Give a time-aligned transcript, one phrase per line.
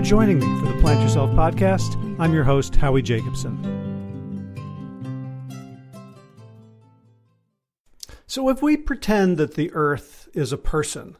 [0.00, 1.94] for joining me for the Plant Yourself podcast.
[2.18, 3.54] I'm your host, Howie Jacobson.
[8.26, 11.18] So, if we pretend that the earth is a person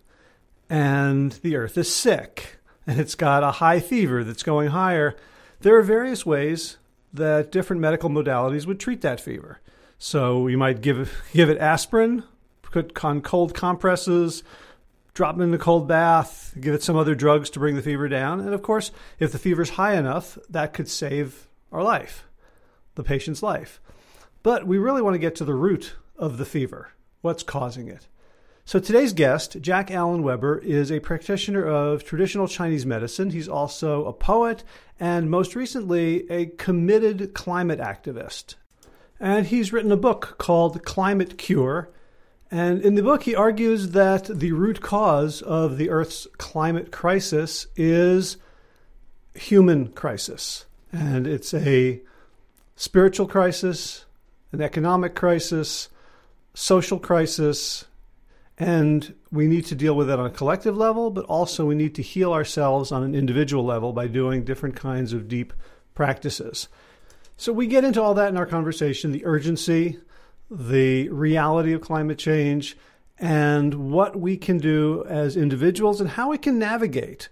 [0.70, 2.56] and the earth is sick
[2.86, 5.14] and it's got a high fever that's going higher,
[5.60, 6.78] there are various ways
[7.12, 9.60] that different medical modalities would treat that fever.
[9.98, 12.24] So, you might give, give it aspirin,
[12.62, 14.42] put on cold compresses,
[15.20, 18.08] drop them in a cold bath, give it some other drugs to bring the fever
[18.08, 18.40] down.
[18.40, 22.24] And of course, if the fever's high enough, that could save our life,
[22.94, 23.82] the patient's life.
[24.42, 26.92] But we really want to get to the root of the fever.
[27.20, 28.08] What's causing it?
[28.64, 33.28] So today's guest, Jack Adam Weber, is a practitioner of traditional Chinese medicine.
[33.28, 34.64] He's also a poet
[34.98, 38.54] and most recently a committed climate activist.
[39.20, 41.90] And he's written a book called Climate Cure
[42.50, 47.66] and in the book, he argues that the root cause of the Earth's climate crisis
[47.76, 48.36] is
[49.34, 50.66] human crisis.
[50.92, 52.00] And it's a
[52.74, 54.04] spiritual crisis,
[54.50, 55.88] an economic crisis,
[56.54, 57.84] social crisis,
[58.58, 61.94] and we need to deal with it on a collective level, but also we need
[61.94, 65.52] to heal ourselves on an individual level by doing different kinds of deep
[65.94, 66.68] practices.
[67.36, 69.98] So we get into all that in our conversation the urgency,
[70.50, 72.76] the reality of climate change,
[73.18, 77.28] and what we can do as individuals and how we can navigate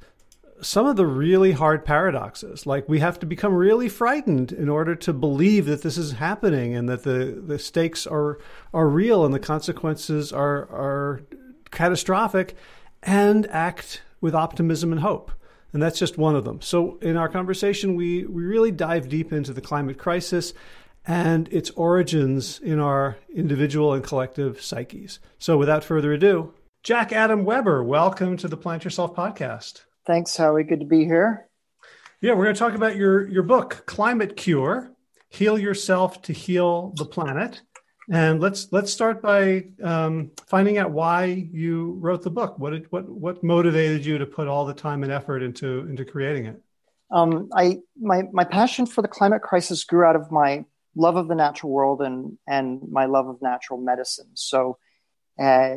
[0.61, 2.67] some of the really hard paradoxes.
[2.67, 6.75] Like we have to become really frightened in order to believe that this is happening
[6.75, 8.39] and that the, the stakes are
[8.75, 11.23] are real and the consequences are are
[11.71, 12.57] catastrophic
[13.03, 15.31] and act with optimism and hope.
[15.73, 16.61] And that's just one of them.
[16.61, 20.55] So in our conversation we, we really dive deep into the climate crisis
[21.09, 25.19] and its origins in our individual and collective psyches.
[25.39, 26.53] So, without further ado,
[26.85, 29.85] Jack Adam Weber, welcome to the Plant Yourself podcast.
[30.07, 30.65] Thanks, Howie.
[30.65, 31.49] Good to be here.
[32.21, 34.93] Yeah, we're going to talk about your, your book, Climate Cure
[35.31, 37.63] Heal Yourself to Heal the Planet.
[38.11, 42.59] And let's let's start by um, finding out why you wrote the book.
[42.59, 46.07] What did, what what motivated you to put all the time and effort into into
[46.07, 46.63] creating it?
[47.11, 50.65] Um, I my my passion for the climate crisis grew out of my
[50.95, 54.31] love of the natural world and and my love of natural medicine.
[54.35, 54.79] So,
[55.39, 55.77] uh,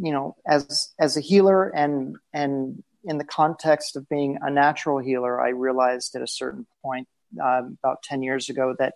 [0.00, 4.98] you know, as as a healer and and in the context of being a natural
[4.98, 7.08] healer, I realized at a certain point
[7.42, 8.94] uh, about ten years ago that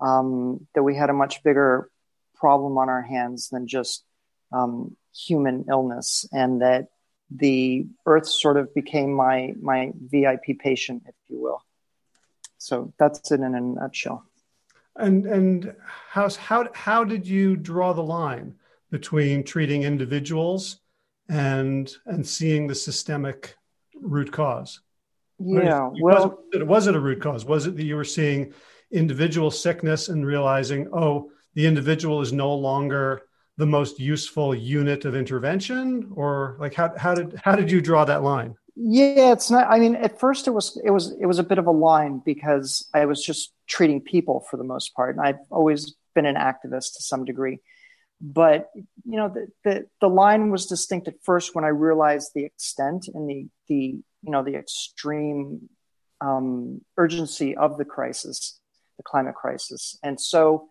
[0.00, 1.90] um, that we had a much bigger
[2.34, 4.04] problem on our hands than just
[4.52, 6.88] um, human illness, and that
[7.30, 11.62] the earth sort of became my my VIP patient, if you will.
[12.58, 14.29] So that's it in a nutshell.
[14.96, 18.54] And and how how how did you draw the line
[18.90, 20.80] between treating individuals
[21.28, 23.56] and and seeing the systemic
[23.94, 24.80] root cause?
[25.38, 27.44] Yeah, well, was it, was it a root cause?
[27.44, 28.52] Was it that you were seeing
[28.90, 33.22] individual sickness and realizing, oh, the individual is no longer
[33.56, 38.04] the most useful unit of intervention, or like how how did how did you draw
[38.04, 38.56] that line?
[38.76, 39.66] Yeah, it's not.
[39.70, 42.22] I mean, at first it was it was it was a bit of a line
[42.24, 46.34] because I was just treating people for the most part, and I've always been an
[46.34, 47.60] activist to some degree.
[48.20, 52.44] But you know, the the, the line was distinct at first when I realized the
[52.44, 55.70] extent and the the you know the extreme
[56.20, 58.60] um, urgency of the crisis,
[58.98, 60.68] the climate crisis, and so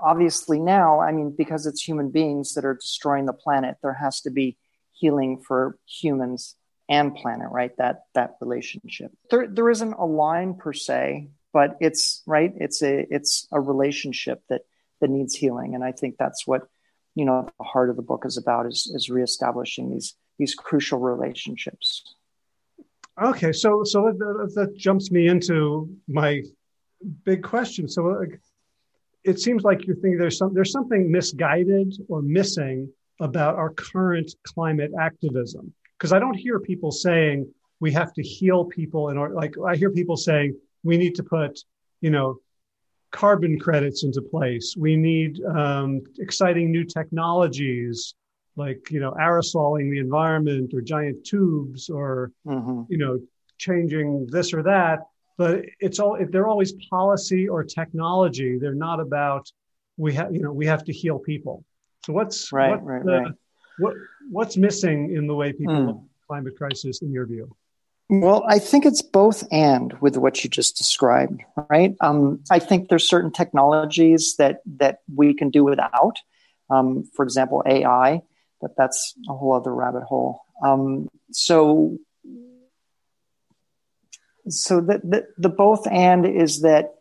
[0.00, 4.20] obviously now, I mean, because it's human beings that are destroying the planet, there has
[4.22, 4.56] to be
[4.92, 6.56] healing for humans
[6.88, 7.76] and planet, right?
[7.78, 9.12] That that relationship.
[9.30, 12.52] There there isn't a line per se, but it's right.
[12.56, 14.62] It's a it's a relationship that
[15.00, 16.62] that needs healing, and I think that's what
[17.14, 20.98] you know the heart of the book is about is is reestablishing these these crucial
[20.98, 22.14] relationships.
[23.22, 26.42] Okay, so so that, that jumps me into my
[27.24, 27.88] big question.
[27.88, 28.26] So.
[29.26, 34.30] It seems like you're thinking there's some there's something misguided or missing about our current
[34.42, 37.50] climate activism because I don't hear people saying
[37.80, 40.54] we have to heal people and like I hear people saying
[40.84, 41.60] we need to put
[42.00, 42.38] you know
[43.10, 44.76] carbon credits into place.
[44.76, 48.14] We need um, exciting new technologies
[48.56, 52.82] like you know aerosoling the environment or giant tubes or mm-hmm.
[52.88, 53.20] you know
[53.58, 55.00] changing this or that.
[55.36, 58.58] But it's all they're always policy or technology.
[58.58, 59.50] They're not about
[59.96, 61.64] we have you know we have to heal people.
[62.06, 63.32] So what's right, right, the, right.
[63.78, 63.94] What
[64.30, 65.86] what's missing in the way people mm.
[65.86, 67.54] look at climate crisis in your view?
[68.10, 71.94] Well, I think it's both and with what you just described, right?
[72.00, 76.18] Um, I think there's certain technologies that that we can do without.
[76.70, 78.22] Um, for example, AI,
[78.60, 80.40] but that's a whole other rabbit hole.
[80.62, 81.98] Um, so
[84.48, 86.94] so the, the, the both and is that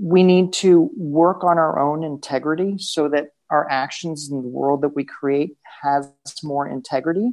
[0.00, 4.82] we need to work on our own integrity so that our actions in the world
[4.82, 6.10] that we create has
[6.42, 7.32] more integrity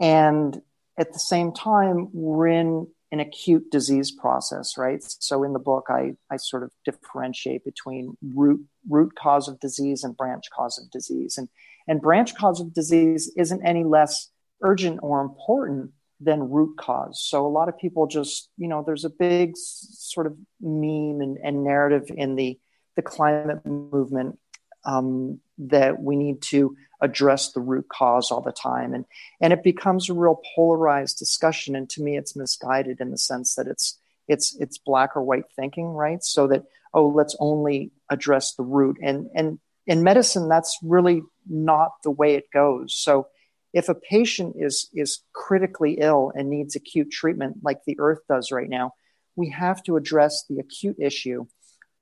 [0.00, 0.60] and
[0.98, 5.86] at the same time we're in an acute disease process right so in the book
[5.88, 10.90] i, I sort of differentiate between root root cause of disease and branch cause of
[10.90, 11.48] disease and
[11.88, 14.30] and branch cause of disease isn't any less
[14.62, 15.90] urgent or important
[16.20, 17.20] than root cause.
[17.20, 21.38] So a lot of people just, you know, there's a big sort of meme and,
[21.42, 22.58] and narrative in the
[22.96, 24.38] the climate movement
[24.84, 29.04] um, that we need to address the root cause all the time, and
[29.40, 31.76] and it becomes a real polarized discussion.
[31.76, 33.98] And to me, it's misguided in the sense that it's
[34.28, 36.22] it's it's black or white thinking, right?
[36.22, 41.92] So that oh, let's only address the root, and and in medicine, that's really not
[42.04, 42.94] the way it goes.
[42.94, 43.26] So
[43.72, 48.50] if a patient is is critically ill and needs acute treatment like the earth does
[48.50, 48.92] right now
[49.36, 51.46] we have to address the acute issue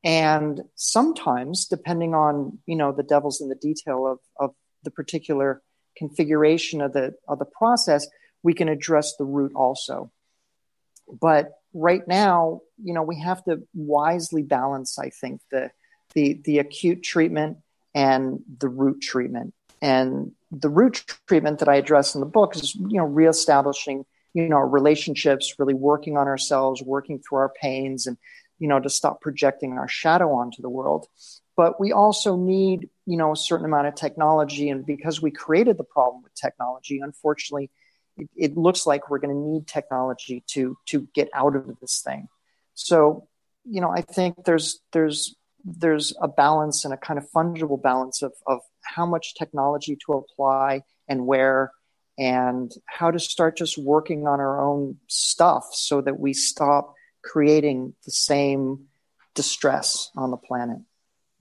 [0.08, 5.62] and sometimes depending on you know the devil's in the detail of, of the particular
[5.96, 8.06] configuration of the of the process
[8.42, 10.10] we can address the root also.
[11.20, 15.70] But right now you know we have to wisely balance i think the
[16.14, 17.58] the the acute treatment
[17.94, 19.54] and the root treatment.
[19.80, 24.48] And the root treatment that I address in the book is, you know, reestablishing, you
[24.48, 28.16] know, relationships, really working on ourselves, working through our pains, and
[28.58, 31.06] you know, to stop projecting our shadow onto the world.
[31.56, 35.76] But we also need, you know, a certain amount of technology, and because we created
[35.76, 37.70] the problem with technology, unfortunately,
[38.16, 42.00] it, it looks like we're going to need technology to to get out of this
[42.04, 42.28] thing.
[42.74, 43.26] So,
[43.64, 45.34] you know, I think there's there's
[45.64, 50.12] there's a balance and a kind of fungible balance of, of how much technology to
[50.14, 51.72] apply and where
[52.18, 56.94] and how to start just working on our own stuff so that we stop
[57.28, 58.86] creating the same
[59.34, 60.78] distress on the planet.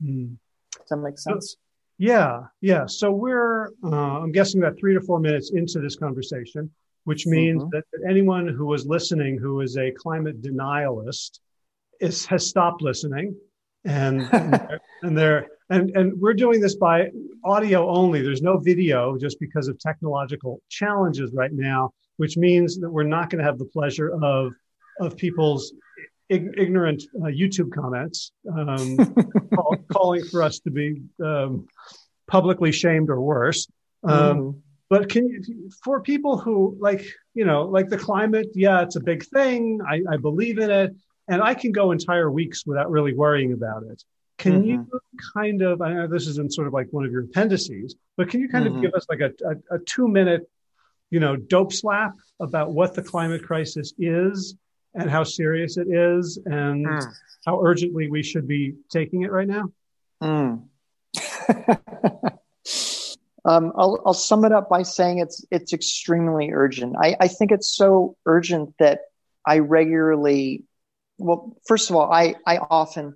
[0.03, 0.37] Mm.
[0.73, 1.55] Does that make sense?
[1.97, 2.85] Yeah, yeah.
[2.85, 6.69] So we're, uh, I'm guessing about three to four minutes into this conversation,
[7.05, 7.69] which means mm-hmm.
[7.71, 11.39] that anyone who was listening who is a climate denialist
[11.99, 13.35] is has stopped listening
[13.85, 14.21] and
[15.01, 17.09] and they're and and we're doing this by
[17.43, 22.89] audio only there's no video just because of technological challenges right now which means that
[22.89, 24.53] we're not going to have the pleasure of
[24.99, 25.73] of people's
[26.29, 28.97] ig- ignorant uh, youtube comments um,
[29.55, 31.67] call, calling for us to be um,
[32.27, 33.67] publicly shamed or worse
[34.03, 34.59] um, mm.
[34.89, 39.01] but can you for people who like you know like the climate yeah it's a
[39.01, 40.95] big thing i, I believe in it
[41.27, 44.03] and I can go entire weeks without really worrying about it.
[44.37, 44.69] Can mm-hmm.
[44.69, 45.01] you
[45.35, 48.39] kind of, I know this isn't sort of like one of your appendices, but can
[48.39, 48.77] you kind mm-hmm.
[48.77, 50.49] of give us like a, a, a, two minute,
[51.09, 54.55] you know, dope slap about what the climate crisis is
[54.97, 57.13] and how serious it is and mm.
[57.45, 59.71] how urgently we should be taking it right now?
[60.21, 60.63] Mm.
[63.45, 66.95] um, I'll, I'll sum it up by saying it's it's extremely urgent.
[67.01, 69.01] I, I think it's so urgent that
[69.45, 70.65] I regularly
[71.17, 73.15] well, first of all, I, I often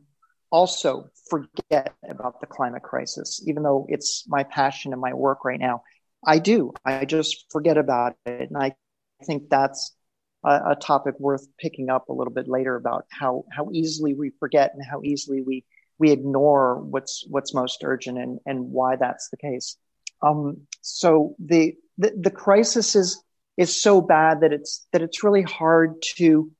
[0.52, 5.60] also forget about the climate crisis, even though it's my passion and my work right
[5.60, 5.84] now.
[6.26, 6.74] I do.
[6.86, 8.50] I just forget about it.
[8.50, 8.76] And I
[9.24, 9.96] think that's
[10.44, 14.32] a, a topic worth picking up a little bit later about how, how easily we
[14.40, 15.64] forget and how easily we,
[16.00, 19.78] we ignore what's, what's most urgent and, and why that's the case.
[20.22, 23.24] Um, so the, the, the crisis is,
[23.58, 26.52] is so bad that it's, that it's really hard to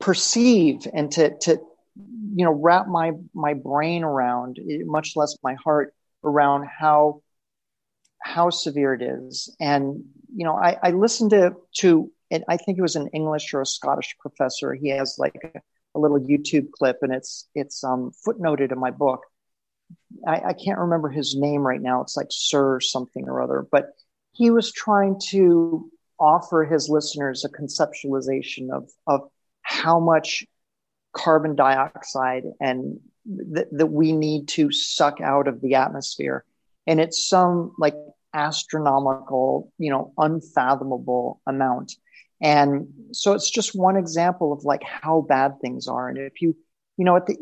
[0.00, 1.58] perceive and to to
[2.34, 7.22] you know wrap my my brain around much less my heart around how
[8.22, 10.04] how severe it is and
[10.36, 13.60] you know i i listened to to and i think it was an english or
[13.60, 14.74] a scottish professor.
[14.74, 15.60] He has like a,
[15.94, 19.22] a little youtube clip and it's it's um footnoted in my book.
[20.26, 22.02] I, I can't remember his name right now.
[22.02, 23.90] It's like sir something or other but
[24.32, 29.28] he was trying to offer his listeners a conceptualization of of
[29.62, 30.44] how much
[31.12, 33.00] carbon dioxide and
[33.54, 36.44] th- that we need to suck out of the atmosphere.
[36.86, 37.94] And it's some like
[38.36, 41.94] astronomical you know unfathomable amount.
[42.42, 46.08] And so it's just one example of like how bad things are.
[46.08, 46.54] And if you
[46.96, 47.36] you know at the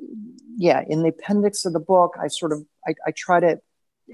[0.57, 3.59] yeah in the appendix of the book i sort of i, I try to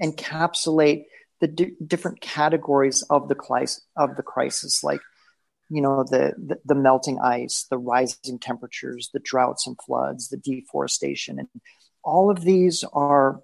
[0.01, 1.05] encapsulate
[1.39, 5.01] the di- different categories of the crisis of the crisis like
[5.71, 10.37] you know the, the, the melting ice the rising temperatures the droughts and floods the
[10.37, 11.39] deforestation.
[11.39, 11.47] And
[12.03, 13.41] all of these are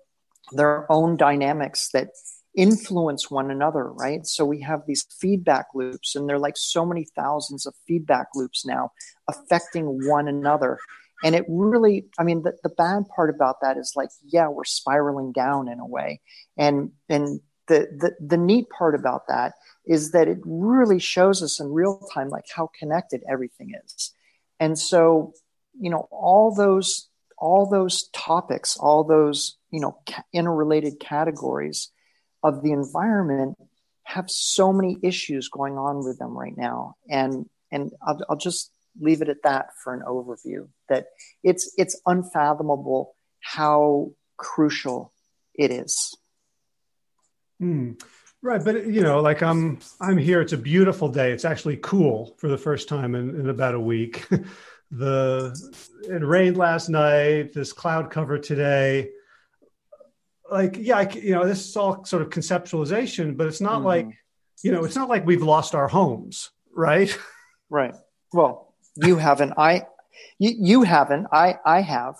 [0.51, 2.09] their own dynamics that
[2.57, 4.25] influence one another, right?
[4.25, 8.65] So we have these feedback loops, and they're like so many thousands of feedback loops
[8.65, 8.91] now
[9.29, 10.79] affecting one another.
[11.23, 14.65] And it really, I mean, the, the bad part about that is like, yeah, we're
[14.65, 16.19] spiraling down in a way.
[16.57, 19.53] And and the, the the neat part about that
[19.85, 24.13] is that it really shows us in real time like how connected everything is.
[24.59, 25.33] And so,
[25.79, 29.99] you know, all those all those topics, all those, you know,
[30.33, 31.91] interrelated categories
[32.43, 33.57] of the environment
[34.03, 36.95] have so many issues going on with them right now.
[37.09, 40.67] And and I'll, I'll just leave it at that for an overview.
[40.89, 41.07] That
[41.43, 45.13] it's it's unfathomable how crucial
[45.53, 46.15] it is.
[47.61, 48.01] Mm,
[48.41, 50.41] right, but you know, like I'm I'm here.
[50.41, 51.31] It's a beautiful day.
[51.31, 54.25] It's actually cool for the first time in, in about a week.
[54.91, 55.53] the
[56.03, 57.51] it rained last night.
[57.53, 59.09] This cloud cover today
[60.51, 63.85] like yeah I, you know this is all sort of conceptualization but it's not mm-hmm.
[63.85, 64.07] like
[64.63, 67.17] you know it's not like we've lost our homes right?
[67.69, 67.93] Right.
[68.31, 69.85] Well you haven't i
[70.39, 72.15] you, you haven't i i have.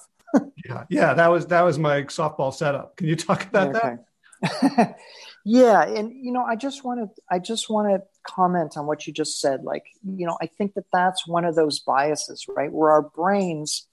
[0.65, 2.97] Yeah yeah that was that was my softball setup.
[2.97, 3.95] Can you talk about okay.
[4.41, 4.97] that
[5.45, 9.07] yeah and you know i just want to i just want to comment on what
[9.07, 9.63] you just said.
[9.63, 12.71] Like you know i think that that's one of those biases right?
[12.71, 13.87] Where our brains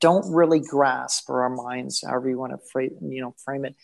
[0.00, 3.74] don't really grasp, or our minds, however you want to frame, you know, frame it,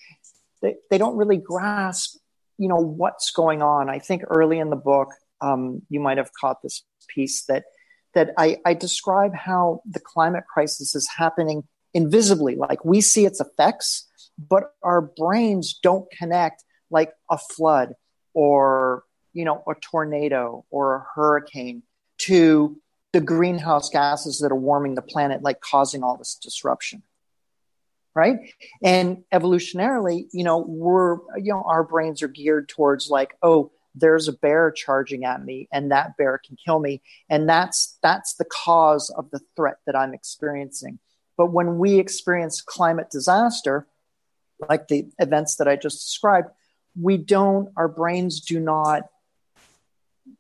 [0.62, 2.19] they, they don't really grasp,
[2.59, 3.88] you know, what's going on.
[3.88, 5.09] I think early in the book,
[5.40, 7.64] um, you might have caught this piece that
[8.14, 11.62] that I, I describe how the climate crisis is happening
[11.95, 17.95] invisibly, like we see its effects, but our brains don't connect like a flood
[18.35, 21.83] or you know a tornado or a hurricane
[22.19, 22.76] to
[23.12, 27.02] the greenhouse gases that are warming the planet, like causing all this disruption.
[28.14, 28.52] Right.
[28.83, 34.29] And evolutionarily, you know, we're, you know, our brains are geared towards like, oh, there's
[34.29, 37.02] a bear charging at me and that bear can kill me.
[37.29, 40.99] And that's, that's the cause of the threat that I'm experiencing.
[41.37, 43.87] But when we experience climate disaster,
[44.69, 46.49] like the events that I just described,
[47.00, 49.05] we don't, our brains do not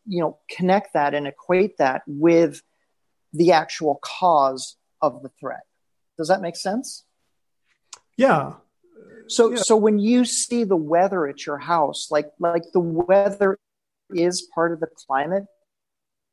[0.06, 2.62] you know connect that and equate that with
[3.32, 5.62] the actual cause of the threat.
[6.18, 7.04] Does that make sense?
[8.16, 8.54] Yeah.
[9.28, 9.56] So yeah.
[9.58, 13.58] so when you see the weather at your house like like the weather
[14.12, 15.44] is part of the climate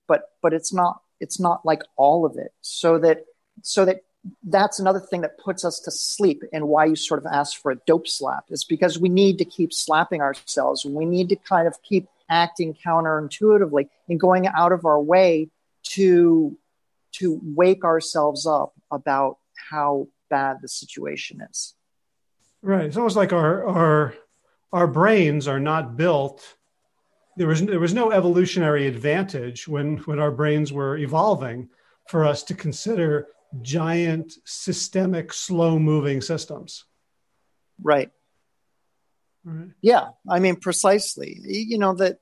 [0.08, 2.54] but but it's not it's not like all of it.
[2.62, 3.26] So that
[3.64, 4.02] so that
[4.44, 7.72] that's another thing that puts us to sleep and why you sort of ask for
[7.72, 10.86] a dope slap is because we need to keep slapping ourselves.
[10.86, 15.50] We need to kind of keep acting counterintuitively and going out of our way
[15.84, 16.58] to
[17.14, 19.38] to wake ourselves up about
[19.72, 21.74] how bad the situation is.
[22.62, 22.86] Right.
[22.86, 24.14] It's almost like our our
[24.74, 26.56] our brains are not built.
[27.38, 31.70] There was there was no evolutionary advantage when when our brains were evolving
[32.08, 33.28] for us to consider
[33.62, 36.86] giant systemic slow moving systems.
[37.82, 38.12] Right.
[39.48, 39.70] Right.
[39.82, 41.40] Yeah, I mean precisely.
[41.44, 42.20] You know that.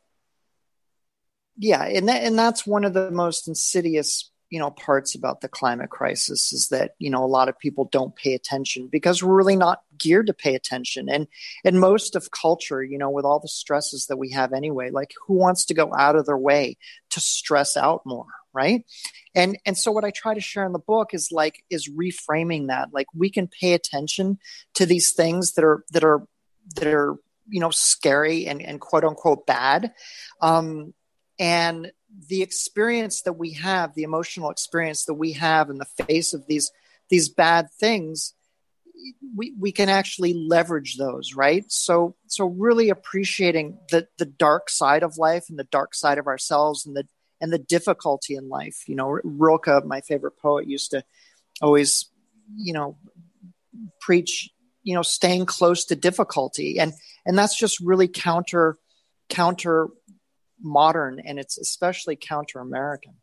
[1.58, 5.48] Yeah, and that, and that's one of the most insidious you know parts about the
[5.48, 9.36] climate crisis is that you know a lot of people don't pay attention because we're
[9.36, 11.27] really not geared to pay attention and
[11.63, 15.13] and most of culture you know with all the stresses that we have anyway like
[15.25, 16.77] who wants to go out of their way
[17.10, 18.86] to stress out more right
[19.34, 22.67] and and so what i try to share in the book is like is reframing
[22.67, 24.38] that like we can pay attention
[24.75, 26.27] to these things that are that are
[26.76, 27.16] that are
[27.48, 29.94] you know scary and, and quote unquote bad.
[30.42, 30.94] Um,
[31.40, 31.92] and
[32.28, 36.48] the experience that we have the emotional experience that we have in the face of
[36.48, 36.72] these
[37.10, 38.34] these bad things
[39.36, 41.70] we, we can actually leverage those right?
[41.72, 46.28] So so really appreciating the the dark side of life and the dark side of
[46.28, 47.08] ourselves and the
[47.42, 48.84] and the difficulty in life.
[48.88, 51.04] You know rilke my favorite poet used to
[51.62, 52.10] always
[52.58, 52.98] you know
[54.00, 54.50] preach
[54.86, 56.80] you know staying close to difficulty.
[56.80, 56.94] And
[57.25, 58.77] and that's just really counter
[59.30, 59.89] counter
[60.62, 63.13] modern and it's especially counter american.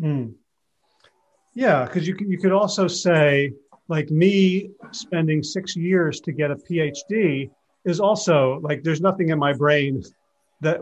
[0.00, 0.34] Mm.
[1.52, 3.52] yeah because you, you could also say
[3.88, 7.50] like me spending six years to get a phd
[7.84, 10.02] is also like there's nothing in my brain
[10.62, 10.80] that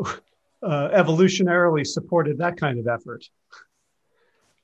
[0.63, 3.25] uh, evolutionarily supported that kind of effort.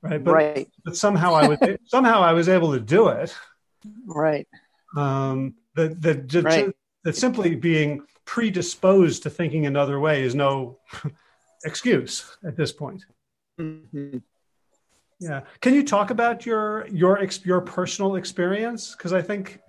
[0.02, 0.23] Right?
[0.23, 0.68] But, right.
[0.85, 3.35] but somehow i was somehow i was able to do it.
[4.06, 4.47] Right
[4.97, 6.75] um, that that right.
[7.05, 10.79] that simply being predisposed to thinking another way is no
[11.65, 13.05] excuse at this point.
[13.61, 14.19] Mm-hmm.
[15.21, 18.95] Yeah, can you talk about your your your personal experience?
[18.95, 19.61] Because I think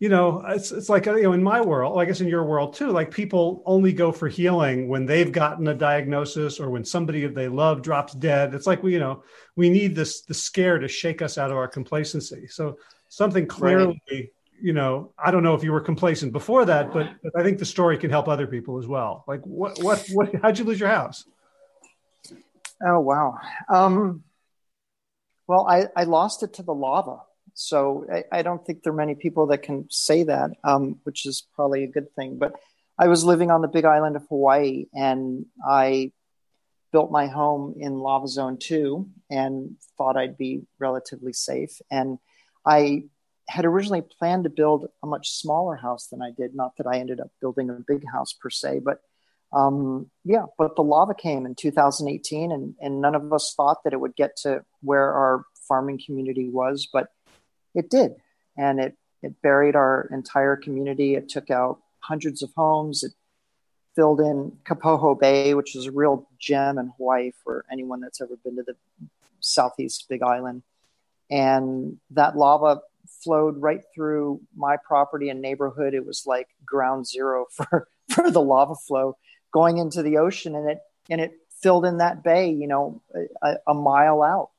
[0.00, 2.74] you know, it's it's like you know, in my world, I guess in your world
[2.74, 7.26] too, like people only go for healing when they've gotten a diagnosis or when somebody
[7.26, 8.54] they love drops dead.
[8.54, 9.22] It's like we, you know,
[9.56, 12.46] we need this the scare to shake us out of our complacency.
[12.46, 12.78] So
[13.10, 14.30] something clearly, right.
[14.62, 17.58] you know, I don't know if you were complacent before that, but, but I think
[17.58, 19.24] the story can help other people as well.
[19.28, 21.26] Like what what what how'd you lose your house?
[22.82, 23.38] Oh wow.
[23.68, 24.24] Um
[25.46, 27.22] well, I, I lost it to the lava.
[27.54, 31.26] So I, I, don't think there are many people that can say that, um, which
[31.26, 32.38] is probably a good thing.
[32.38, 32.52] But
[32.96, 36.12] I was living on the big island of Hawaii and I
[36.92, 41.80] built my home in Lava Zone 2 and thought I'd be relatively safe.
[41.90, 42.18] And
[42.66, 43.04] I
[43.48, 46.54] had originally planned to build a much smaller house than I did.
[46.54, 49.00] Not that I ended up building a big house per se, but
[49.52, 53.92] um, yeah, but the lava came in 2018 and, and none of us thought that
[53.92, 56.88] it would get to where our farming community was.
[56.92, 57.08] But
[57.74, 58.12] it did.
[58.56, 61.14] And it, it buried our entire community.
[61.14, 63.02] It took out hundreds of homes.
[63.02, 63.12] It
[63.96, 68.36] filled in Kapoho Bay, which is a real gem in Hawaii for anyone that's ever
[68.44, 68.76] been to the
[69.40, 70.62] southeast Big Island.
[71.30, 72.80] And that lava
[73.22, 75.94] flowed right through my property and neighborhood.
[75.94, 79.16] It was like ground zero for, for the lava flow
[79.52, 83.02] going into the ocean, and it and it filled in that bay, you know,
[83.42, 84.50] a, a mile out.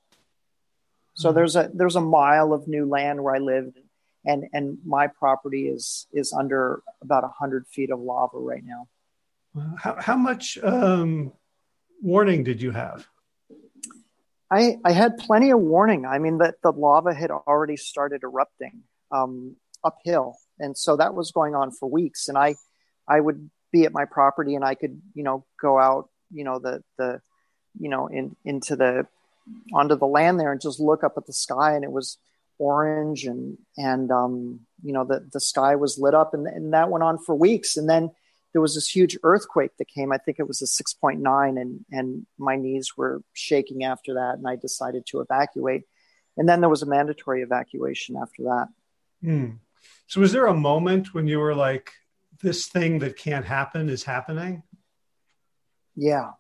[1.16, 1.36] So mm-hmm.
[1.36, 3.80] there's a there's a mile of new land where I lived,
[4.26, 8.88] and and my property is is under about hundred feet of lava right now.
[9.78, 11.34] How how much um,
[12.02, 13.08] warning did you have?
[14.52, 16.06] I I had plenty of warning.
[16.06, 21.32] I mean that the lava had already started erupting um, uphill, and so that was
[21.32, 22.28] going on for weeks.
[22.28, 22.56] And I
[23.08, 26.60] I would be at my property, and I could you know go out you know
[26.60, 27.22] the the
[27.80, 29.08] you know in into the
[29.74, 32.18] onto the land there and just look up at the sky and it was
[32.60, 36.90] orange and and um, you know the the sky was lit up and, and that
[36.90, 38.12] went on for weeks and then
[38.54, 40.12] there was this huge earthquake that came.
[40.12, 44.48] I think it was a 6.9 and and my knees were shaking after that and
[44.48, 45.84] i decided to evacuate.
[46.38, 48.68] And then there was a mandatory evacuation after that.
[49.22, 49.50] Hmm.
[50.08, 51.92] so was there a moment when you were like
[52.42, 54.64] this thing that can't happen is happening?
[55.96, 56.32] Yeah.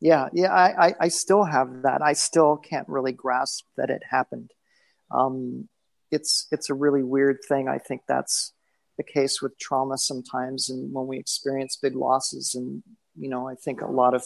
[0.00, 0.28] Yeah.
[0.32, 0.52] Yeah.
[0.52, 2.02] I, I, I still have that.
[2.02, 4.50] I still can't really grasp that it happened.
[5.10, 5.68] Um,
[6.10, 7.68] it's it's a really weird thing.
[7.68, 8.52] I think that's
[9.00, 12.82] the case with trauma sometimes and when we experience big losses and
[13.16, 14.22] you know i think a lot of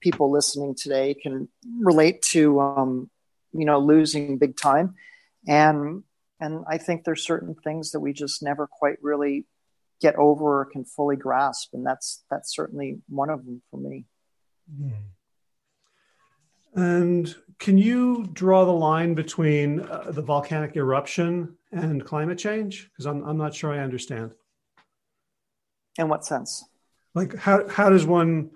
[0.00, 1.48] people listening today can
[1.80, 3.10] relate to um,
[3.52, 4.94] you know losing big time.
[5.46, 6.04] And
[6.40, 9.46] and i think there's certain things that we just never quite really
[10.00, 11.70] get over or can fully grasp.
[11.72, 14.04] And that's that's certainly one of them for me.
[14.70, 14.90] Hmm.
[16.76, 22.90] And can you draw the line between uh, the volcanic eruption and climate change?
[22.90, 24.34] Because I'm, I'm not sure I understand.
[25.98, 26.64] In what sense?
[27.14, 28.50] Like how, how does one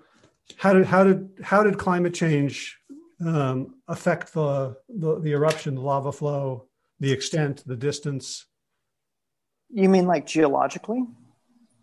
[0.57, 2.77] how did how did how did climate change
[3.25, 6.67] um, affect the, the the eruption, the lava flow,
[6.99, 8.45] the extent, the distance?
[9.69, 11.05] You mean like geologically?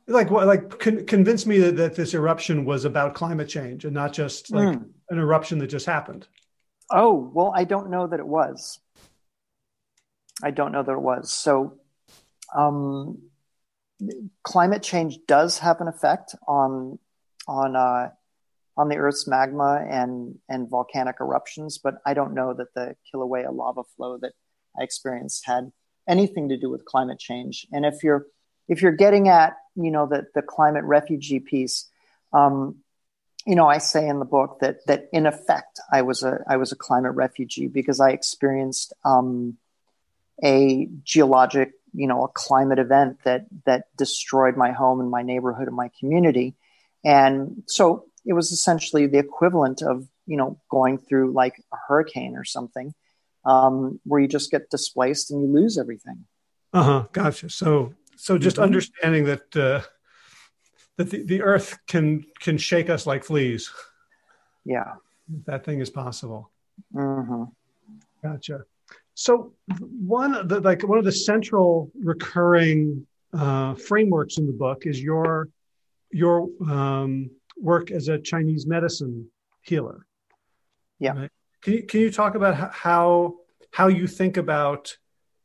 [0.08, 3.94] like what like con- convince me that, that this eruption was about climate change and
[3.94, 4.88] not just like mm.
[5.10, 6.26] an eruption that just happened
[6.90, 8.78] oh well i don't know that it was
[10.42, 11.32] i don't know that it was.
[11.32, 11.78] So
[12.54, 13.22] um,
[14.42, 16.98] climate change does have an effect on
[17.48, 18.10] on uh,
[18.76, 23.52] on the earth's magma and and volcanic eruptions but i don't know that the kilauea
[23.52, 24.32] lava flow that
[24.78, 25.72] i experienced had
[26.08, 27.66] anything to do with climate change.
[27.72, 28.26] And if you're
[28.68, 31.88] if you're getting at you know the the climate refugee piece
[32.32, 32.76] um,
[33.46, 36.56] you know i say in the book that that in effect i was a i
[36.56, 39.56] was a climate refugee because i experienced um,
[40.44, 45.66] a geologic you know a climate event that that destroyed my home and my neighborhood
[45.66, 46.54] and my community
[47.04, 52.36] and so it was essentially the equivalent of you know going through like a hurricane
[52.36, 52.94] or something
[53.44, 56.26] um, where you just get displaced and you lose everything
[56.72, 58.64] uh-huh gotcha so so just mm-hmm.
[58.64, 59.82] understanding that uh,
[60.96, 63.70] that the, the earth can can shake us like fleas.
[64.64, 64.94] Yeah,
[65.46, 66.50] that thing is possible.
[66.94, 67.44] Mm-hmm.
[68.22, 68.64] Gotcha.
[69.16, 74.84] So one of the like one of the central recurring uh, frameworks in the book
[74.84, 75.48] is your
[76.12, 79.30] your um, work as a Chinese medicine
[79.62, 80.06] healer.
[80.98, 81.12] Yeah.
[81.12, 81.30] Right?
[81.62, 83.36] Can you can you talk about how
[83.72, 84.94] how you think about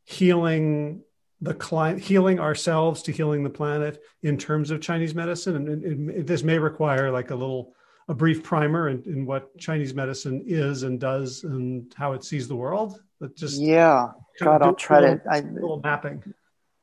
[0.04, 1.02] healing
[1.40, 6.44] the client healing ourselves to healing the planet in terms of Chinese medicine, and, this
[6.44, 7.74] may require like a little
[8.10, 12.50] a brief primer in, in, what Chinese medicine is and does and how it sees
[12.50, 13.00] the world.
[13.22, 14.10] That just yeah,
[14.42, 16.34] God, I'll try little, to I, little mapping.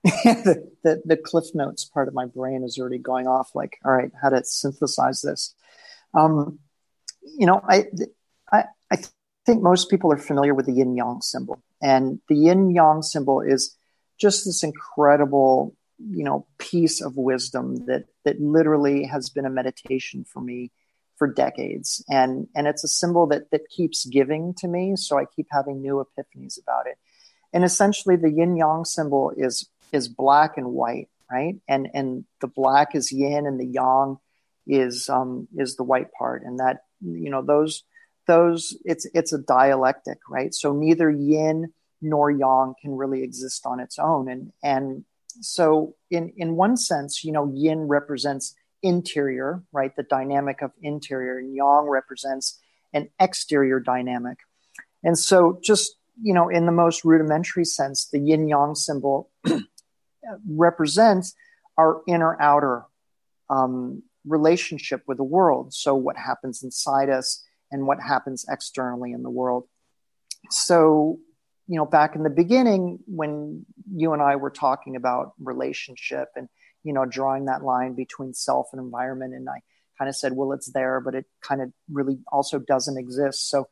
[0.04, 3.92] the, the, the cliff notes part of my brain is already going off like all
[3.92, 5.54] right how to synthesize this.
[6.14, 6.60] Um,
[7.36, 7.84] you know i
[8.52, 8.96] i, I
[9.44, 11.60] think most people are familiar with the yin yang symbol.
[11.82, 13.76] And the yin yang symbol is
[14.18, 20.24] just this incredible you know piece of wisdom that that literally has been a meditation
[20.24, 20.70] for me
[21.18, 22.04] for decades.
[22.08, 24.96] And and it's a symbol that that keeps giving to me.
[24.96, 26.96] So i keep having new epiphanies about it.
[27.52, 31.56] And essentially the yin yang symbol is is black and white right?
[31.68, 34.18] And and the black is yin and the yang
[34.66, 36.42] is um is the white part.
[36.42, 37.84] And that you know those
[38.26, 40.54] those it's it's a dialectic right?
[40.54, 44.28] So neither yin nor yang can really exist on its own.
[44.28, 45.04] And and
[45.40, 49.94] so in in one sense you know yin represents interior right?
[49.96, 52.58] The dynamic of interior and yang represents
[52.92, 54.38] an exterior dynamic.
[55.02, 59.30] And so just you know in the most rudimentary sense the yin yang symbol
[60.48, 61.34] represents
[61.76, 62.84] our inner outer
[63.50, 65.72] um, relationship with the world.
[65.72, 69.64] So what happens inside us and what happens externally in the world.
[70.50, 71.18] So
[71.68, 76.48] you know, back in the beginning when you and I were talking about relationship and,
[76.88, 79.34] you know, drawing that line between self and environment.
[79.34, 79.60] And I
[79.98, 83.50] kind of said, well, it's there, but it kind of really also doesn't exist.
[83.50, 83.68] So,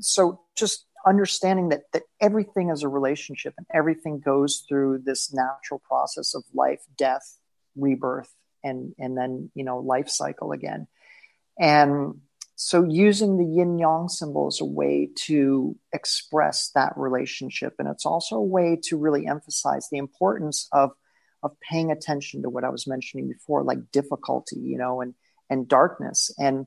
[0.00, 5.80] so just understanding that, that everything is a relationship and everything goes through this natural
[5.86, 7.36] process of life, death,
[7.76, 8.32] rebirth,
[8.64, 10.86] and, and then, you know, life cycle again.
[11.60, 12.22] And,
[12.60, 17.74] so using the yin yang symbol is a way to express that relationship.
[17.78, 20.90] And it's also a way to really emphasize the importance of,
[21.42, 25.14] of paying attention to what I was mentioning before, like difficulty, you know, and,
[25.48, 26.30] and darkness.
[26.38, 26.66] And,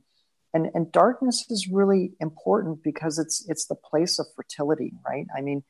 [0.54, 5.28] and, and darkness is really important because it's, it's the place of fertility, right?
[5.36, 5.64] I mean,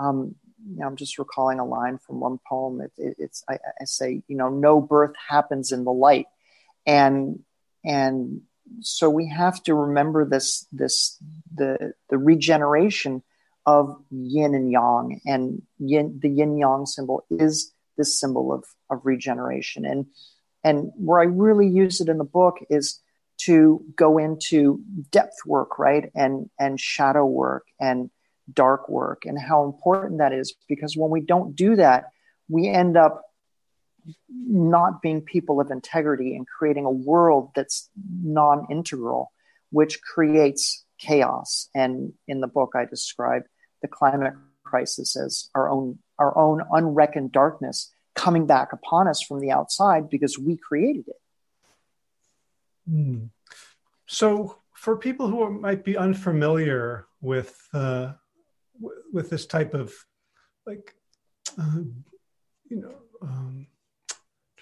[0.00, 0.34] um,
[0.68, 2.80] you know, I'm just recalling a line from one poem.
[2.80, 6.26] It, it, it's, I, I say, you know, no birth happens in the light.
[6.86, 7.40] And,
[7.84, 8.42] and
[8.80, 11.18] so we have to remember this this
[11.54, 13.22] the the regeneration
[13.64, 19.04] of yin and yang and yin the yin yang symbol is this symbol of of
[19.04, 20.06] regeneration and
[20.64, 23.00] and where i really use it in the book is
[23.38, 24.80] to go into
[25.10, 28.10] depth work right and and shadow work and
[28.52, 32.04] dark work and how important that is because when we don't do that
[32.48, 33.22] we end up
[34.28, 37.88] not being people of integrity and creating a world that's
[38.22, 39.32] non integral,
[39.70, 41.68] which creates chaos.
[41.74, 43.42] And in the book, I describe
[43.82, 44.34] the climate
[44.66, 50.10] crisis as our own, our own unreckoned darkness coming back upon us from the outside
[50.10, 51.20] because we created it.
[52.88, 53.24] Hmm.
[54.06, 58.12] So, for people who might be unfamiliar with uh,
[58.80, 59.92] w- with this type of
[60.66, 60.94] like,
[61.58, 61.80] uh,
[62.68, 63.66] you know, um,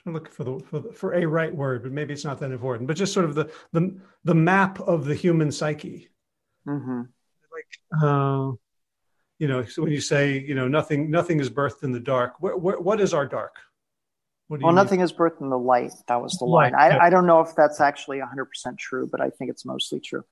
[0.06, 2.52] I'm looking for the, for the, for a right word, but maybe it's not that
[2.52, 2.86] important.
[2.86, 6.08] But just sort of the the the map of the human psyche.
[6.66, 7.02] Mm-hmm.
[7.52, 8.52] Like, uh,
[9.38, 12.34] you know, so when you say, you know, nothing nothing is birthed in the dark.
[12.40, 13.56] Wh- wh- what is our dark?
[14.48, 14.74] well, mean?
[14.74, 15.92] nothing is birthed in the light.
[16.06, 16.74] That was the line.
[16.74, 16.98] I, yeah.
[17.00, 20.24] I don't know if that's actually 100 percent true, but I think it's mostly true.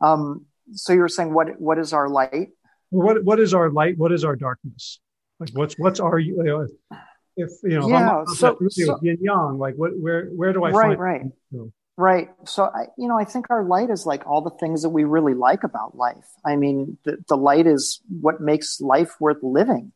[0.00, 2.48] Um, so you were saying, what what is our light?
[2.90, 3.98] What what is our light?
[3.98, 5.00] What is our darkness?
[5.38, 6.66] Like, what's what's our you know,
[7.36, 10.98] if you know yeah so, so yin yang like what where where do i right
[10.98, 11.70] find right right
[12.44, 15.04] so i you know i think our light is like all the things that we
[15.04, 16.28] really like about life.
[16.44, 19.92] I mean the, the light is what makes life worth living.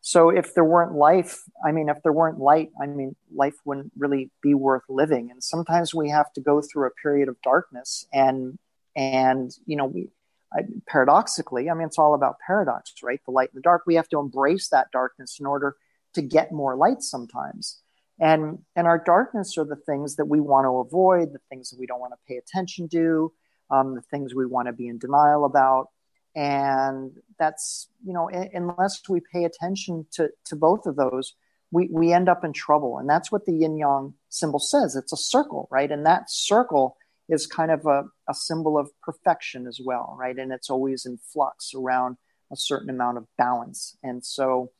[0.00, 3.92] So if there weren't life i mean if there weren't light i mean life wouldn't
[3.96, 5.30] really be worth living.
[5.30, 8.58] And sometimes we have to go through a period of darkness and
[8.94, 10.08] and you know we
[10.52, 13.20] I, paradoxically i mean it's all about paradox right?
[13.24, 15.76] The light and the dark we have to embrace that darkness in order
[16.14, 17.80] to get more light sometimes.
[18.18, 21.78] And, and our darkness are the things that we want to avoid, the things that
[21.78, 23.32] we don't want to pay attention to,
[23.70, 25.88] um, the things we want to be in denial about.
[26.34, 31.34] And that's, you know, unless we pay attention to, to both of those,
[31.70, 32.98] we, we end up in trouble.
[32.98, 34.96] And that's what the yin yang symbol says.
[34.96, 35.90] It's a circle, right?
[35.90, 36.96] And that circle
[37.28, 40.36] is kind of a, a symbol of perfection as well, right?
[40.36, 42.16] And it's always in flux around
[42.52, 43.96] a certain amount of balance.
[44.02, 44.70] And so,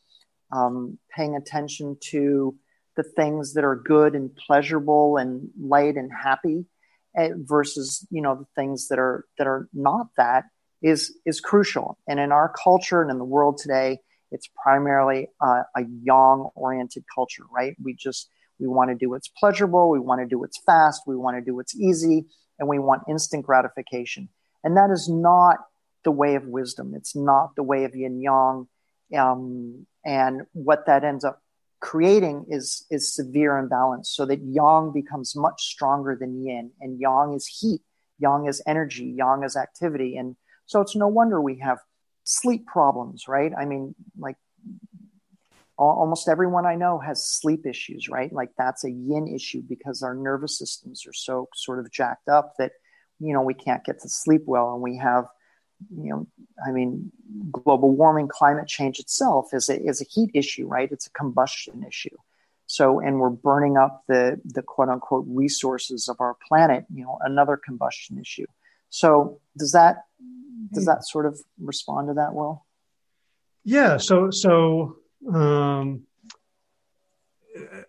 [0.53, 2.55] um, paying attention to
[2.97, 6.65] the things that are good and pleasurable and light and happy
[7.17, 10.45] uh, versus you know the things that are that are not that
[10.83, 11.99] is is crucial.
[12.07, 13.99] And in our culture and in the world today
[14.33, 17.77] it's primarily uh, a yang oriented culture right?
[17.83, 18.29] We just
[18.59, 21.43] we want to do what's pleasurable we want to do what's fast we want to
[21.43, 22.25] do what's easy
[22.59, 24.29] and we want instant gratification.
[24.65, 25.59] And that is not
[26.05, 26.95] the way of wisdom.
[26.95, 28.69] It's not the way of yin yang
[29.17, 31.43] um, and what that ends up
[31.81, 37.35] creating is is severe imbalance so that yang becomes much stronger than yin and yang
[37.35, 37.83] is heat
[38.19, 41.79] yang is energy yang is activity and so it's no wonder we have
[42.25, 43.53] sleep problems right?
[43.57, 44.37] I mean like
[45.79, 48.33] almost everyone i know has sleep issues right?
[48.33, 52.55] Like that's a yin issue because our nervous systems are so sort of jacked up
[52.59, 52.73] that
[53.21, 55.27] you know we can't get to sleep well and we have
[55.91, 56.27] you know,
[56.67, 57.13] I mean,
[57.51, 60.91] global warming, climate change itself is a, is a heat issue, right?
[60.91, 62.17] It's a combustion issue.
[62.67, 67.19] So, and we're burning up the, the quote unquote resources of our planet, you know,
[67.23, 68.47] another combustion issue.
[68.91, 70.05] So does that,
[70.73, 72.67] does that sort of respond to that well?
[73.65, 73.99] Yeah.
[73.99, 74.97] So, so,
[75.33, 76.03] um,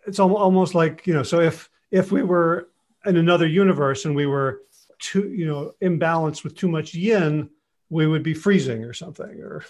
[0.05, 2.69] it's almost like, you know, so if, if we were
[3.05, 4.61] in another universe and we were
[4.99, 7.49] too, you know, imbalanced with too much yin,
[7.89, 9.63] we would be freezing or something, or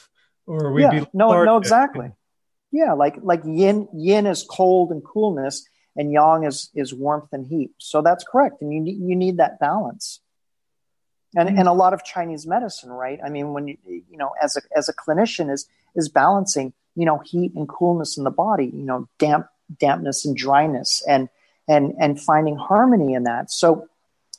[0.46, 2.12] or we'd yeah, be no, no, exactly.
[2.72, 7.46] Yeah, like like yin yin is cold and coolness, and yang is is warmth and
[7.46, 7.72] heat.
[7.78, 10.22] So that's correct, and you need you need that balance.
[11.36, 11.60] And mm-hmm.
[11.60, 13.20] and a lot of Chinese medicine, right?
[13.24, 17.06] I mean, when you you know, as a as a clinician, is is balancing you
[17.06, 19.48] know heat and coolness in the body, you know, damp
[19.80, 21.30] dampness and dryness, and
[21.68, 23.52] and and finding harmony in that.
[23.52, 23.88] So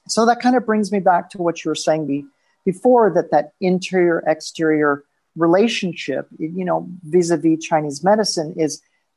[0.08, 2.24] so that kind of brings me back to what you were saying be,
[2.70, 4.92] before that that interior exterior
[5.36, 6.80] relationship you know
[7.14, 8.72] vis-a-vis chinese medicine is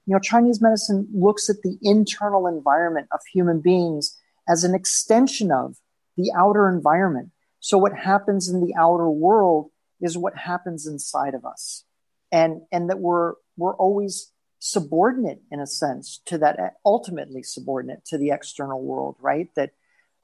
[0.05, 4.05] you know chinese medicine looks at the internal environment of human beings
[4.47, 5.77] as an extension of
[6.17, 7.31] the outer environment.
[7.59, 11.83] So what happens in the outer world is what happens inside of us.
[12.31, 18.17] And and that we're we're always subordinate in a sense to that ultimately subordinate to
[18.17, 19.49] the external world right?
[19.55, 19.71] That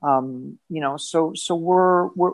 [0.03, 2.33] um, you know so so we're, we're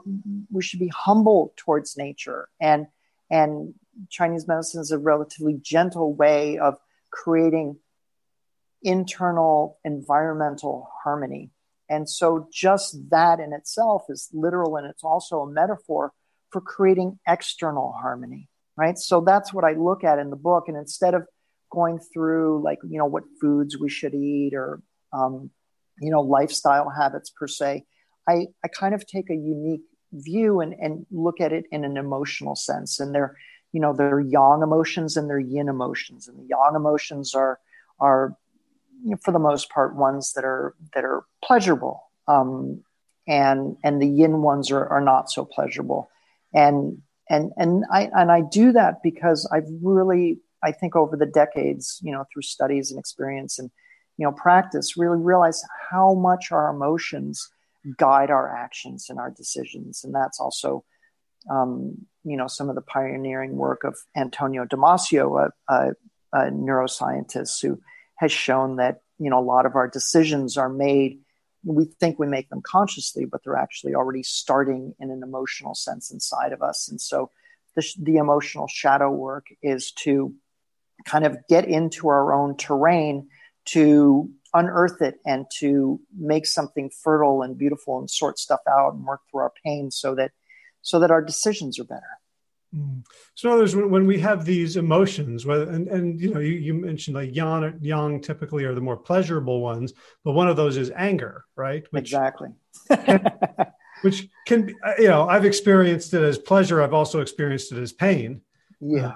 [0.51, 2.87] we should be humble towards nature and
[3.29, 3.73] and
[4.09, 6.77] chinese medicine is a relatively gentle way of
[7.11, 7.77] creating
[8.83, 11.51] internal environmental harmony.
[11.89, 16.11] And so just that in itself is literal and it's also a metaphor
[16.51, 18.97] for creating external harmony right?
[18.97, 20.65] So that's what i look at in the book.
[20.67, 21.27] And instead of
[21.71, 25.49] going through like you know what foods we should eat or um,
[25.99, 27.85] you know lifestyle habits per se
[28.27, 31.97] i i kind of take a unique view and and look at it in an
[31.97, 32.99] emotional sense.
[32.99, 33.35] And they're
[33.71, 36.27] you know they're yang emotions and they're yin emotions.
[36.27, 37.59] And the yang emotions are
[37.99, 38.35] are
[39.03, 42.03] you know, for the most part ones that are that are pleasurable.
[42.27, 42.83] Um,
[43.27, 46.09] and and the yin ones are, are not so pleasurable.
[46.53, 51.25] And and and I and I do that because I've really I think over the
[51.25, 53.71] decades you know through studies and experience and
[54.17, 57.49] you know practice really realize how much our emotions
[57.97, 60.05] guide our actions and our decisions.
[60.05, 60.85] And that's also
[61.49, 65.91] um, you know some of the pioneering work of antonio damasio a, a,
[66.31, 67.81] a neuroscientist who
[68.15, 71.19] has shown that you know a lot of our decisions are made
[71.65, 76.11] we think we make them consciously but they're actually already starting in an emotional sense
[76.11, 76.89] inside of us.
[76.89, 77.31] And so
[77.75, 80.33] the, the emotional shadow work is to
[81.05, 83.27] kind of get into our own terrain
[83.65, 89.05] to unearth it and to make something fertile and beautiful and sort stuff out and
[89.05, 90.31] work through our pain so that
[90.81, 92.01] so that our decisions are better.
[92.75, 93.03] Mm.
[93.35, 96.53] so in other words when we have these emotions whether and, and you know you,
[96.53, 100.75] you mentioned like yang, yang typically are the more pleasurable ones but one of those
[100.75, 101.83] is anger right?
[101.91, 102.49] Which exactly.
[104.01, 106.81] Which can be, you know i've experienced it as pleasure.
[106.81, 108.41] I've also experienced it as pain.
[108.81, 109.05] Yeah.
[109.07, 109.15] uh,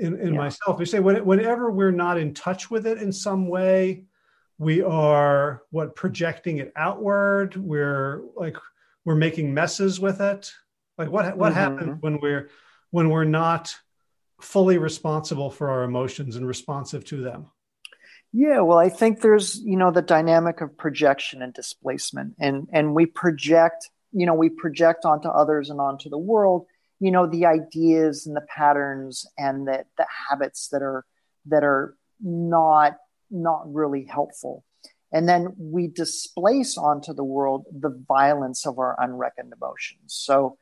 [0.00, 0.40] in, in yeah.
[0.40, 0.78] myself.
[0.78, 4.04] We say when, whenever we're not in touch with it in some way,
[4.58, 7.56] we are what projecting it outward.
[7.56, 8.56] We're like
[9.04, 10.52] we're making messes with it.
[10.98, 11.60] Like what what mm-hmm.
[11.60, 12.50] happens when we're
[12.90, 13.74] when we're not
[14.40, 17.46] fully responsible for our emotions and responsive to them?
[18.32, 22.94] Yeah, well, I think there's you know the dynamic of projection and displacement, and and
[22.94, 26.66] we project you know we project onto others and onto the world
[27.00, 31.04] you know the ideas and the patterns and the, the habits that are
[31.46, 32.96] that are not
[33.30, 34.64] not really helpful.
[35.12, 40.14] And then we displace onto the world the violence of our unreckoned emotions.
[40.14, 40.58] So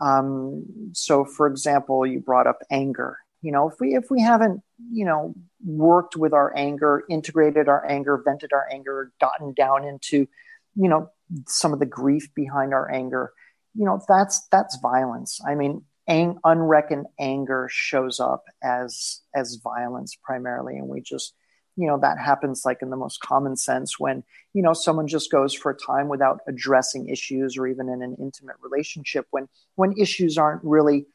[0.00, 3.18] um, so for example you brought up anger.
[3.40, 5.32] You know if we if we haven't you know
[5.64, 10.26] worked with our anger integrated our anger vented our anger gotten down into
[10.74, 11.10] you know
[11.46, 13.32] some of the grief behind our anger
[13.74, 15.40] you know that's that's violence.
[15.46, 20.76] I mean ang- unreckoned anger shows up as as violence primarily.
[20.76, 21.34] And we just
[21.76, 25.30] you know that happens like in the most common sense when you know someone just
[25.30, 29.92] goes for a time without addressing issues or even in an intimate relationship when when
[29.98, 31.06] issues aren't really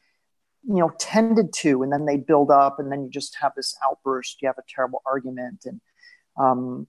[0.66, 1.82] you know tended to.
[1.82, 4.40] And then they build up and then you just have this outburst.
[4.40, 5.64] You have a terrible argument.
[5.66, 5.80] And
[6.38, 6.86] um,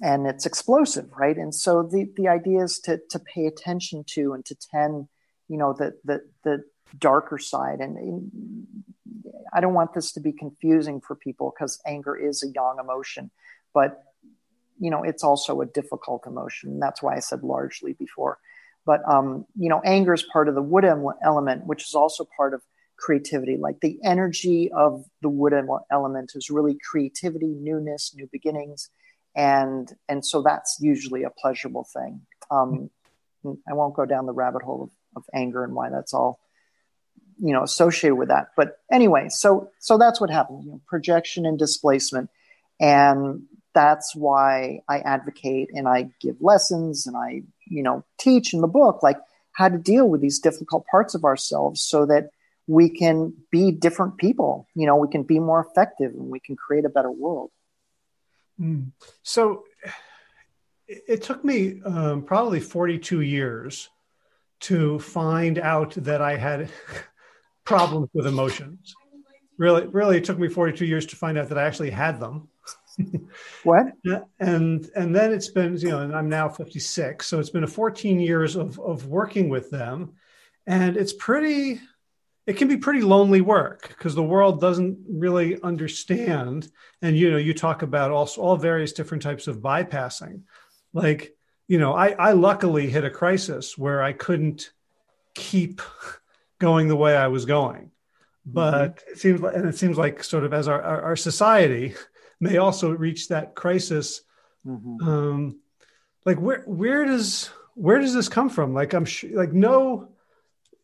[0.00, 1.36] and it's explosive right?
[1.36, 5.08] And so the the idea is to to pay attention to and to tend
[5.48, 6.64] you know the the the
[6.98, 7.80] darker side.
[7.80, 8.26] And, and
[9.54, 13.30] i don't want this to be confusing for people because anger is a yang emotion
[13.74, 14.02] but
[14.78, 16.80] you know it's also a difficult emotion.
[16.80, 18.38] That's why i said largely before.
[18.84, 22.52] But um, you know anger is part of the wood element which is also part
[22.52, 22.62] of
[22.98, 23.56] creativity.
[23.56, 25.54] Like the energy of the wood
[25.90, 28.90] element is really creativity, newness, new beginnings,
[29.34, 32.22] and and so that's usually a pleasurable thing.
[32.50, 32.90] Um,
[33.68, 36.40] I won't go down the rabbit hole of, of anger and why that's all
[37.40, 38.48] you know associated with that.
[38.56, 40.64] But anyway, so so that's what happens.
[40.64, 42.30] You know, projection and displacement,
[42.80, 43.42] and
[43.74, 48.68] that's why I advocate and I give lessons and I you know teach in the
[48.68, 49.18] book like
[49.52, 52.30] how to deal with these difficult parts of ourselves so that
[52.66, 54.68] we can be different people.
[54.74, 57.50] You know, we can be more effective and we can create a better world.
[58.60, 58.92] Mm.
[59.22, 59.64] So
[60.86, 63.88] it took me um, probably 42 years
[64.60, 66.70] to find out that I had
[67.64, 68.94] problems with emotions.
[69.58, 72.48] Really, really, it took me 42 years to find out that I actually had them.
[73.64, 73.86] what?
[74.38, 77.68] And and then it's been you know, and I'm now 56, so it's been a
[77.68, 80.12] 14 years of of working with them,
[80.66, 81.80] and it's pretty
[82.46, 86.70] it can be pretty lonely work because the world doesn't really understand.
[87.00, 90.42] And you know you talk about also all various different types of bypassing.
[90.92, 91.36] Like
[91.68, 94.72] you know i i luckily hit a crisis where i couldn't
[95.34, 95.80] keep
[96.58, 97.90] going the way i was going.
[98.44, 99.12] But mm-hmm.
[99.12, 101.94] it seems like and it seems like sort of as our our, our society
[102.40, 104.22] may also reach that crisis.
[104.66, 105.08] Mm-hmm.
[105.08, 105.60] um
[106.24, 108.74] like where where does where does this come from?
[108.74, 110.11] Like i'm sure like no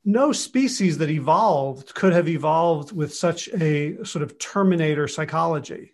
[0.09, 5.92] no species that evolved could have evolved with such a sort of terminator psychology.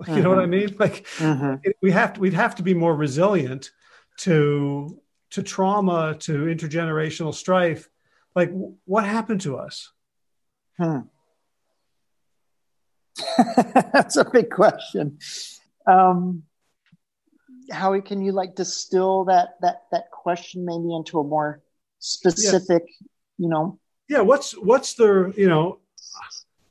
[0.00, 0.22] You mm-hmm.
[0.22, 0.50] know what I mm-hmm.
[0.50, 0.76] mean?
[0.78, 1.70] Like mm-hmm.
[1.80, 3.70] we have to, we'd have to be more resilient
[4.18, 5.00] to
[5.30, 7.88] to trauma, to intergenerational strife.
[8.34, 8.50] Like
[8.84, 9.90] what happened to us?
[10.76, 10.98] Hmm.
[13.94, 15.18] That's a big question.
[15.86, 16.42] Um,
[17.72, 21.62] how can you like distill that that that question maybe into a more
[21.98, 22.82] specific
[23.38, 25.78] you know yeah what's what's the you know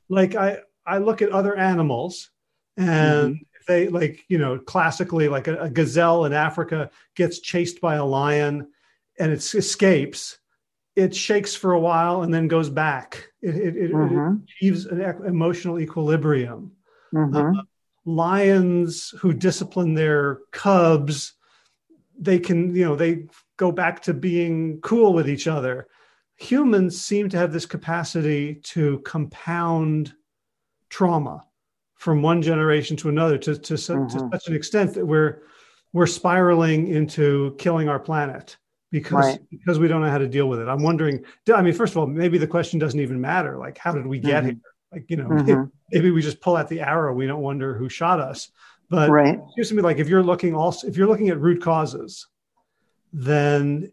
[0.10, 2.30] like i i look at other animals
[2.78, 3.44] and mm-hmm.
[3.68, 8.06] they like you know classically like a, a, gazelle in africa gets chased by a
[8.06, 8.68] lion
[9.20, 10.38] and it escapes
[10.96, 14.36] it shakes for a while and then goes back it, it, it, mm-hmm.
[14.36, 16.72] it achieves an emotional equilibrium
[17.14, 17.58] mm-hmm.
[17.58, 17.62] uh,
[18.06, 21.34] lions who discipline their cubs
[22.20, 23.26] they can you know they
[23.58, 25.88] go back to being cool with each other
[26.38, 30.14] humans seem to have this capacity to compound
[30.90, 31.44] trauma
[31.96, 34.08] from one generation to another to, to, mm-hmm.
[34.08, 35.44] to such an extent that we're
[35.94, 38.58] we're spiraling into killing our planet
[38.92, 39.40] because right.
[39.50, 40.68] because we don't know how to deal with it.
[40.68, 41.24] I'm wondering.
[41.54, 43.58] I mean, first of all, maybe the question doesn't even matter.
[43.58, 44.46] Like, how did we get mm-hmm.
[44.46, 44.60] here?
[44.92, 45.64] Like, you know, mm-hmm.
[45.92, 47.14] maybe we just pull out the arrow.
[47.14, 48.52] We don't wonder who shot us.
[48.90, 49.36] But right.
[49.36, 52.28] it seems to me like if you're looking also if you're looking at root causes,
[53.12, 53.92] then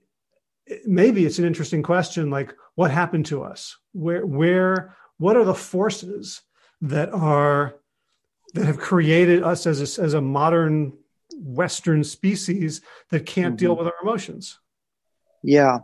[0.87, 3.77] maybe it's an interesting question like what happened to us?
[3.93, 6.43] Where where what are the forces
[6.83, 7.75] that are
[8.55, 10.95] that have created us as a, as a modern
[11.35, 12.81] western species
[13.11, 13.57] that can't mm-hmm.
[13.57, 14.59] deal with our emotions?
[15.43, 15.81] Yeah.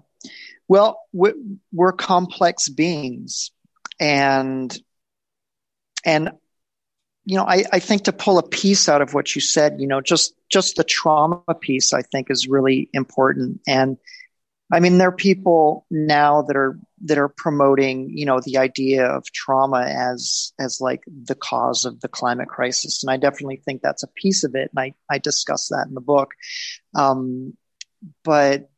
[0.68, 3.51] Well we're complex beings
[4.01, 4.77] and
[6.05, 6.31] and
[7.25, 9.87] you know I, I think to pull a piece out of what you said you
[9.87, 13.61] know just just the trauma piece i think is really important.
[13.66, 13.96] And
[14.73, 19.07] I mean, there are people now that are that are promoting, you know, the idea
[19.07, 23.83] of trauma as as like the cause of the climate crisis, and I definitely think
[23.83, 26.33] that's a piece of it, and I I discuss that in the book.
[26.95, 27.57] Um,
[28.25, 28.69] but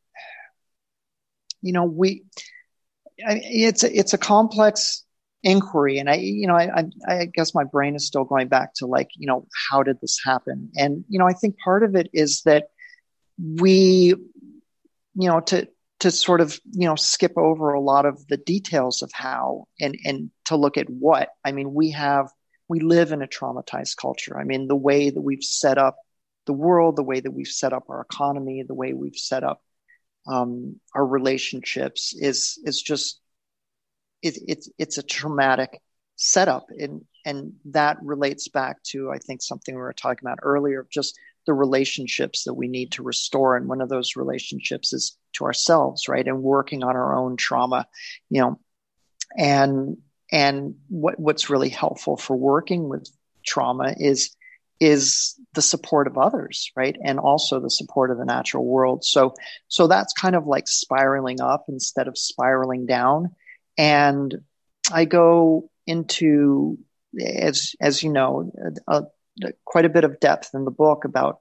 [1.62, 2.24] you know, we
[3.26, 5.04] I, it's a, it's a complex
[5.42, 8.74] inquiry, and I you know I, I I guess my brain is still going back
[8.74, 11.96] to like you know how did this happen, and you know I think part of
[11.96, 12.68] it is that
[13.38, 14.14] we
[15.14, 15.66] you know to
[16.00, 19.96] to sort of you know skip over a lot of the details of how and
[20.04, 21.30] and to look at what.
[21.44, 22.28] I mean we have
[22.68, 24.38] we live in a traumatized culture.
[24.38, 25.96] I mean the way that we've set up
[26.46, 29.62] the world the way that we've set up our economy the way we've set up
[30.26, 33.20] um, our relationships is is just
[34.22, 35.80] it, it's it's a traumatic
[36.16, 36.66] setup.
[36.78, 41.18] And and that relates back to i think something we were talking about earlier just
[41.48, 43.56] the relationships that we need to restore.
[43.56, 46.26] And one of those relationships is to ourselves, right?
[46.26, 47.86] And working on our own trauma,
[48.30, 48.60] you know,
[49.36, 49.98] and
[50.30, 53.08] and what what's really helpful for working with
[53.44, 54.34] trauma is
[54.80, 59.34] is the support of others right and also the support of the natural world so
[59.66, 63.34] so that's kind of like spiraling up instead of spiraling down
[63.76, 64.36] and
[64.92, 66.78] i go into
[67.20, 68.52] as as you know
[68.86, 69.02] a,
[69.42, 71.40] a, quite a bit of depth in the book about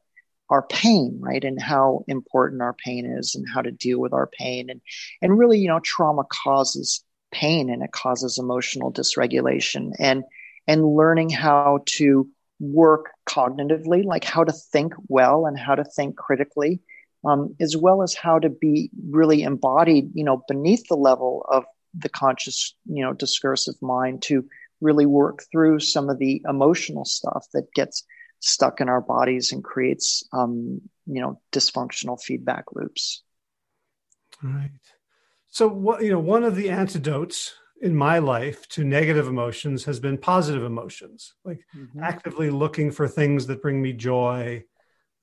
[0.50, 4.28] our pain right and how important our pain is and how to deal with our
[4.28, 4.82] pain and
[5.22, 10.24] and really you know trauma causes pain and it causes emotional dysregulation and
[10.68, 12.30] and learning how to
[12.60, 16.80] work cognitively, like how to think well and how to think critically,
[17.26, 21.66] um, as well as how to be really embodied, you know, beneath the level of
[21.94, 24.46] the conscious, you know, discursive mind to
[24.82, 28.04] really work through some of the emotional stuff that gets
[28.40, 33.24] stuck in our bodies and creates, um, you know, dysfunctional feedback loops.
[34.42, 34.72] Right.
[35.48, 40.00] So, what you know, one of the antidotes in my life to negative emotions has
[40.00, 42.02] been positive emotions like mm-hmm.
[42.02, 44.64] actively looking for things that bring me joy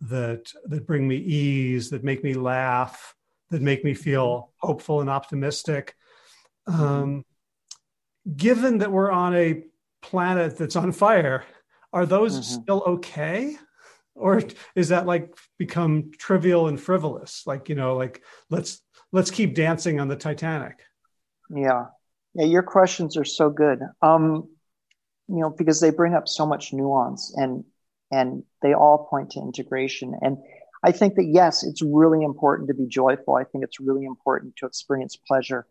[0.01, 3.15] that that bring me ease that make me laugh
[3.51, 4.67] that make me feel mm-hmm.
[4.67, 5.95] hopeful and optimistic
[6.69, 6.81] mm-hmm.
[6.81, 7.25] um,
[8.37, 9.65] given that we're on a
[10.01, 11.45] planet that's on fire
[11.95, 12.62] are those mm-hmm.
[12.62, 13.57] still okay
[14.14, 14.42] or
[14.76, 18.82] is that like become trivial and frivolous like you know like let's
[19.12, 20.82] let's keep dancing on the titanic
[21.51, 21.86] yeah
[22.34, 23.80] yeah, your questions are so good.
[24.03, 24.49] Um,
[25.28, 27.64] you know, because they bring up so much nuance and
[28.11, 30.14] and they all point to integration.
[30.20, 30.38] And
[30.82, 33.36] I think that yes, it's really important to be joyful.
[33.36, 35.66] I think it's really important to experience pleasure.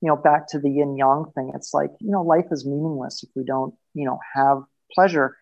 [0.00, 3.24] You know, back to the yin yang thing, it's like, you know, life is meaningless
[3.24, 4.62] if we don't, you know, have
[4.92, 5.36] pleasure.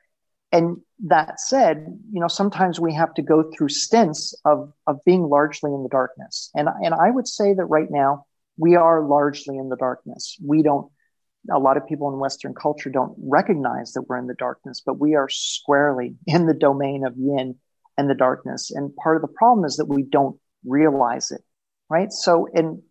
[0.56, 1.76] And that said,
[2.12, 5.88] you know, sometimes we have to go through stints of of being largely in the
[5.88, 6.50] darkness.
[6.54, 8.24] And and I would say that right now,
[8.56, 10.36] we are largely in the darkness.
[10.42, 10.90] We don't,
[11.54, 14.98] a lot of people in Western culture don't recognize that we're in the darkness, but
[14.98, 17.56] we are squarely in the domain of yin
[17.98, 18.70] and the darkness.
[18.70, 21.42] And part of the problem is that we don't realize it,
[21.88, 22.10] right?
[22.12, 22.82] So, and,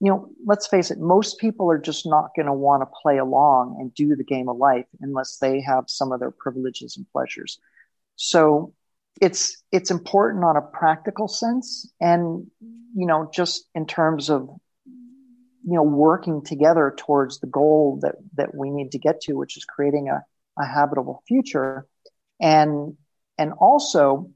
[0.00, 3.18] you know, let's face it, most people are just not going to want to play
[3.18, 7.06] along and do the game of life unless they have some of their privileges and
[7.12, 7.58] pleasures.
[8.16, 8.72] So,
[9.20, 14.48] it's it's important on a practical sense and you know just in terms of
[14.86, 19.56] you know working together towards the goal that that we need to get to which
[19.56, 20.24] is creating a,
[20.58, 21.86] a habitable future
[22.40, 22.96] and
[23.36, 24.30] and also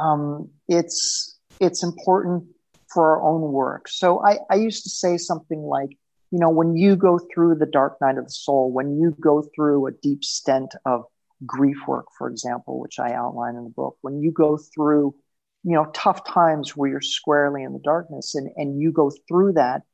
[0.00, 2.44] um, it's it's important
[2.92, 3.88] for our own work.
[3.88, 5.90] So I, I used to say something like
[6.30, 9.42] you know when you go through the dark night of the soul when you go
[9.54, 11.04] through a deep stent of
[11.46, 15.14] grief work for example which i outline in the book when you go through
[15.62, 19.52] you know tough times where you're squarely in the darkness and and you go through
[19.52, 19.84] that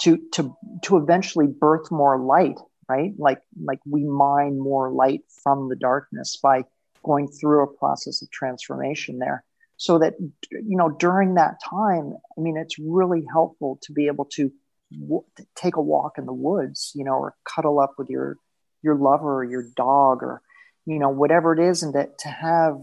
[0.00, 2.58] to to to eventually birth more light
[2.88, 3.12] right?
[3.18, 6.64] Like like we mine more light from the darkness by
[7.04, 9.44] going through a process of transformation there
[9.76, 10.14] so that
[10.50, 14.52] you know during that time i mean it's really helpful to be able to,
[15.00, 15.24] w-
[15.56, 18.36] take a walk in the woods you know or cuddle up with your
[18.82, 20.42] your lover or your dog or
[20.86, 22.76] you know whatever it is and that to have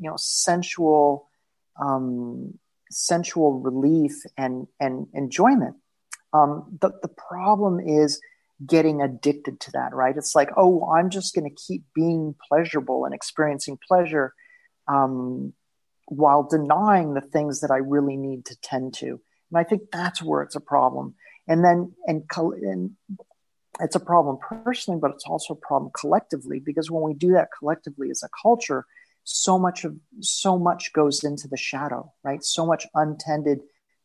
[0.00, 1.28] you know sensual
[1.80, 2.58] um
[2.90, 5.76] sensual relief and and enjoyment
[6.34, 8.20] um, the, the problem is
[8.66, 10.16] getting addicted to that, right?
[10.16, 14.34] It's like, oh, I'm just going to keep being pleasurable and experiencing pleasure
[14.88, 15.52] um,
[16.06, 19.20] while denying the things that I really need to tend to.
[19.50, 21.14] And I think that's where it's a problem.
[21.48, 22.90] And then, and, and
[23.80, 27.48] it's a problem personally, but it's also a problem collectively because when we do that
[27.58, 28.86] collectively as a culture,
[29.24, 32.44] so much of so much goes into the shadow, right?
[32.44, 33.60] So much untended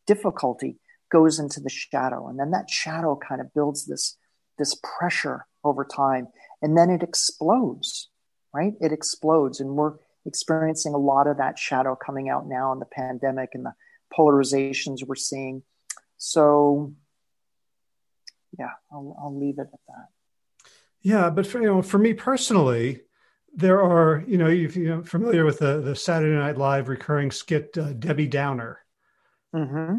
[0.06, 0.78] difficulty
[1.10, 4.16] goes into the shadow and then that shadow kind of builds this
[4.58, 6.28] this pressure over time
[6.62, 8.08] and then it explodes
[8.54, 9.94] right it explodes and we're
[10.26, 13.72] experiencing a lot of that shadow coming out now in the pandemic and the
[14.16, 15.62] polarizations we're seeing.
[16.18, 16.94] So
[18.58, 20.08] yeah i'll, I'll leave it at that.
[21.02, 23.02] Yeah but for you know for me personally
[23.54, 27.76] there are you know if you're familiar with the the saturday night live recurring skit
[27.78, 28.78] uh, debbie downer.
[29.54, 29.98] Mm-hmm.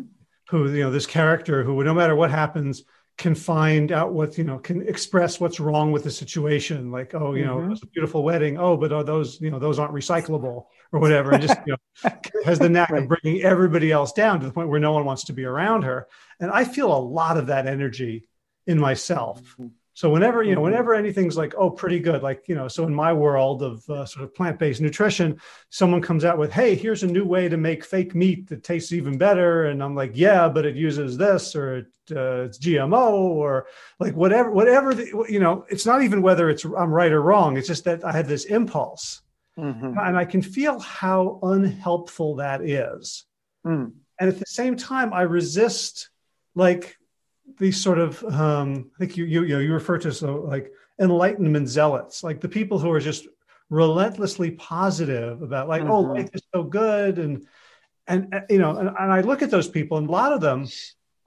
[0.49, 2.84] Who you know this character who no matter what happens
[3.22, 7.36] can find out what you know can express what's wrong with the situation like oh
[7.36, 7.67] you mm-hmm.
[7.67, 10.99] know it's a beautiful wedding oh but are those you know those aren't recyclable or
[10.99, 12.11] whatever and just you know
[12.45, 13.03] has the knack right.
[13.03, 15.84] of bringing everybody else down to the point where no one wants to be around
[15.84, 16.07] her
[16.39, 18.28] and i feel a lot of that energy
[18.65, 19.67] in myself mm-hmm.
[20.02, 22.91] So whenever you know, whenever anything's like, oh, pretty good, like you know, so in
[22.95, 25.39] my world of uh, sort of plant-based nutrition,
[25.70, 28.93] someone comes out with, hey, here's a new way to make fake meat that tastes
[28.93, 33.12] even better, and I'm like, yeah, but it uses this or it, uh, it's GMO
[33.12, 33.68] or
[33.99, 34.95] like whatever, whatever.
[34.95, 37.56] The, you know, it's not even whether it's I'm right or wrong.
[37.56, 39.22] It's just that I had this impulse,
[39.56, 39.99] mm-hmm.
[39.99, 43.28] and I can feel how unhelpful that is.
[43.68, 43.91] Mm.
[44.20, 46.10] And at the same time, I resist
[46.56, 46.97] like
[47.58, 50.72] these sort of um, I think you you you, know, you refer to so like
[50.99, 53.28] enlightenment zealots, like the people who are just
[53.70, 56.12] relentlessly positive about like oh, mm-hmm.
[56.12, 57.47] oh life is so good and
[58.08, 60.41] and uh, you know and, and I look at those people and a lot of
[60.41, 60.68] them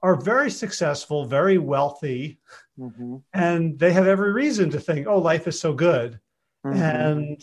[0.03, 2.39] are very successful, very wealthy,
[2.77, 3.17] mm-hmm.
[3.33, 6.19] and they have every reason to think oh life is so good,
[6.65, 6.79] mm-hmm.
[6.79, 7.41] and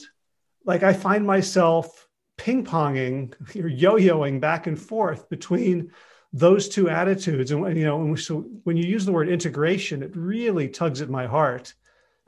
[0.64, 2.08] like I find myself
[2.38, 5.90] ping ponging or yo yoing back and forth between
[6.32, 10.68] those two attitudes and you know so when you use the word integration it really
[10.68, 11.74] tugs at my heart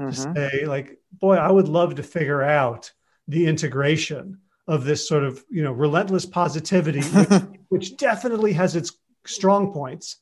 [0.01, 0.11] mm-hmm.
[0.11, 2.93] to say like boy i would love to figure out
[3.29, 4.39] the integration
[4.69, 8.93] of this sort of you know relentless positivity which, which definitely has its
[9.27, 10.19] strong points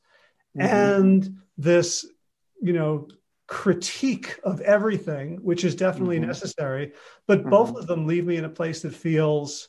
[0.56, 0.68] mm-hmm.
[0.68, 2.06] and this
[2.60, 3.08] you know
[3.48, 6.28] critique of everything which is definitely mm-hmm.
[6.28, 6.92] necessary
[7.26, 7.50] but mm-hmm.
[7.50, 9.68] both of them leave me in a place that feels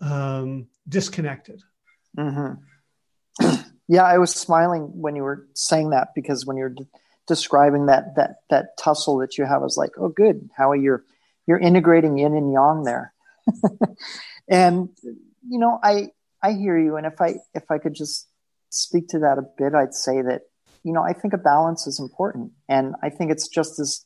[0.00, 1.62] um, disconnected
[2.18, 2.54] mm-hmm
[3.88, 6.86] yeah, I was smiling when you were saying that because when you're de-
[7.26, 10.48] describing that that that tussle that you have, I was like, oh, good.
[10.56, 11.00] How are you?
[11.46, 13.12] You're integrating yin and yang there,
[14.48, 14.88] and
[15.48, 16.10] you know, I
[16.42, 16.96] I hear you.
[16.96, 18.28] And if I if I could just
[18.70, 20.42] speak to that a bit, I'd say that
[20.84, 24.04] you know I think a balance is important, and I think it's just as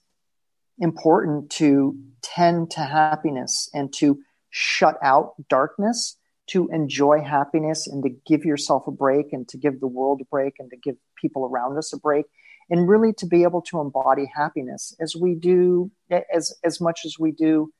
[0.79, 4.21] important to tend to happiness and to
[4.51, 6.17] shut out darkness
[6.49, 10.25] to enjoy happiness and to give yourself a break and to give the world a
[10.27, 12.27] break and to give people around us a break
[12.71, 15.91] and really to be able to embody happiness as we do
[16.33, 17.73] as as much as we do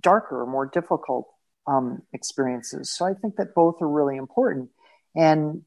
[0.00, 1.26] darker more difficult
[1.66, 2.90] um, experiences.
[2.90, 4.70] So i think that both are really important.
[5.16, 5.62] And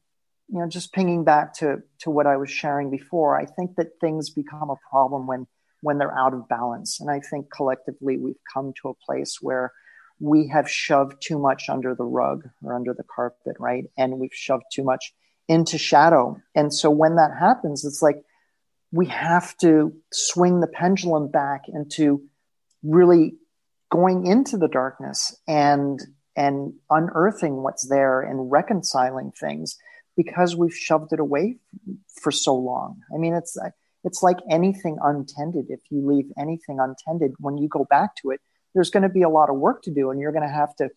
[0.48, 3.98] you know just pinging back to to what i was sharing before i think that
[4.00, 5.46] things become a problem when
[5.80, 7.00] when they're out of balance.
[7.00, 9.72] And i think collectively we've come to a place where
[10.22, 13.86] we have shoved too much under the rug or under the carpet, right?
[13.98, 15.12] And we've shoved too much
[15.48, 16.40] into shadow.
[16.54, 18.22] And so when that happens, it's like
[18.92, 22.22] we have to swing the pendulum back into
[22.84, 23.34] really
[23.90, 26.00] going into the darkness and
[26.36, 29.76] and unearthing what's there and reconciling things
[30.16, 31.58] because we've shoved it away
[32.22, 33.00] for so long.
[33.12, 33.58] I mean, it's
[34.04, 35.66] it's like anything untended.
[35.68, 38.40] If you leave anything untended, when you go back to it,
[38.74, 40.74] there's going to be a lot of work to do and you're going to have
[40.76, 40.88] to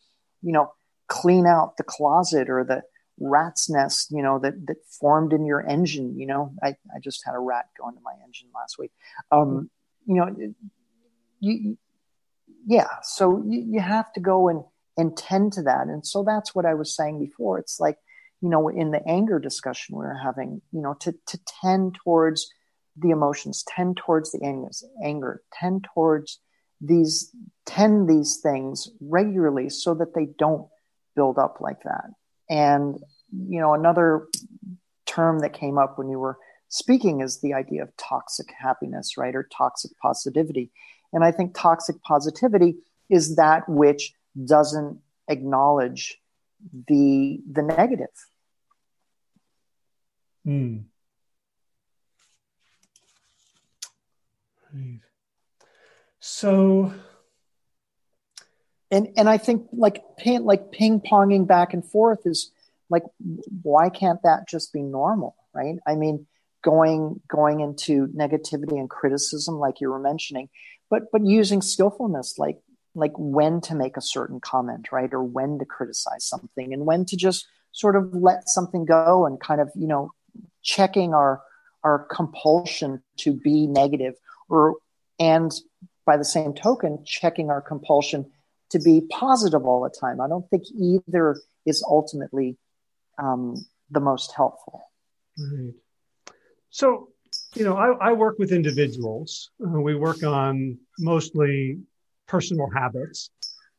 [0.41, 0.71] you know
[1.07, 2.81] clean out the closet or the
[3.19, 6.53] rat's nest you know that that formed in your engine you know?
[6.61, 8.91] I, I just had a rat go into my engine last week.
[9.31, 9.69] Um,
[10.05, 10.35] you know
[11.39, 11.77] you
[12.65, 14.63] yeah so you, you have to go and
[14.97, 15.87] and tend to that.
[15.87, 17.59] And so that's what i was saying before.
[17.59, 17.97] It's like
[18.41, 22.51] you know in the anger discussion we were having you know to to tend towards
[22.97, 24.69] the emotions tend towards the anger
[25.03, 26.39] anger tend towards
[26.81, 27.31] these
[27.65, 30.67] tend these things regularly so that they don't
[31.15, 32.09] build up like that.
[32.49, 32.99] And
[33.31, 34.27] you know, another
[35.05, 36.37] term that came up when you were
[36.69, 39.35] speaking is the idea of toxic happiness, right?
[39.35, 40.71] Or toxic positivity.
[41.13, 42.75] And I think toxic positivity
[43.09, 44.13] is that which
[44.45, 46.19] doesn't acknowledge
[46.87, 48.09] the the negative.
[50.45, 50.85] Mm.
[54.73, 54.99] Right.
[56.27, 56.91] So
[58.89, 62.51] and and I think like ping, like ping ponging back and forth is
[62.89, 63.03] like
[63.61, 65.75] why can't that just be normal, right?
[65.85, 66.25] I mean,
[66.63, 70.49] going going into negativity and criticism like you were mentioning,
[70.89, 72.57] but but using skillfulness like
[72.95, 75.13] like when to make a certain comment, right?
[75.13, 79.39] Or when to criticize something and when to just sort of let something go and
[79.39, 80.11] kind of, you know,
[80.63, 81.43] checking our
[81.83, 84.15] our compulsion to be negative
[84.49, 84.77] or
[85.19, 85.51] and
[86.05, 88.31] by the same token, checking our compulsion
[88.69, 90.21] to be positive all the time.
[90.21, 92.57] I don't think either is ultimately
[93.17, 94.83] um, the most helpful.
[95.37, 95.73] Right.
[96.69, 97.09] So,
[97.55, 99.51] you know, I, I work with individuals.
[99.63, 101.79] Uh, we work on mostly
[102.27, 103.29] personal habits,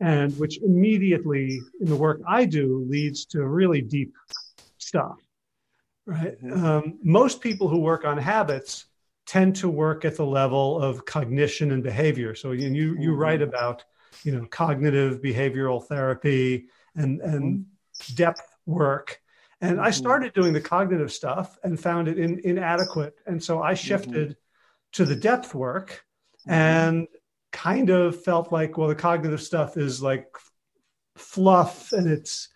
[0.01, 4.13] and which immediately in the work I do leads to really deep
[4.79, 5.17] stuff.
[6.07, 6.41] Right.
[6.43, 6.65] Mm-hmm.
[6.65, 8.87] Um, most people who work on habits
[9.27, 12.35] tend to work at the level of cognition and behavior.
[12.35, 13.13] So you you, you mm-hmm.
[13.13, 13.85] write about
[14.25, 18.15] you know cognitive behavioral therapy and and mm-hmm.
[18.15, 19.21] depth work.
[19.61, 19.93] And I mm-hmm.
[19.93, 23.15] started doing the cognitive stuff and found it in, inadequate.
[23.27, 24.37] And so I shifted
[24.93, 26.05] to the depth work
[26.47, 27.09] and
[27.53, 30.27] kind of felt like, well, the cognitive stuff is like
[31.17, 32.49] fluff and it's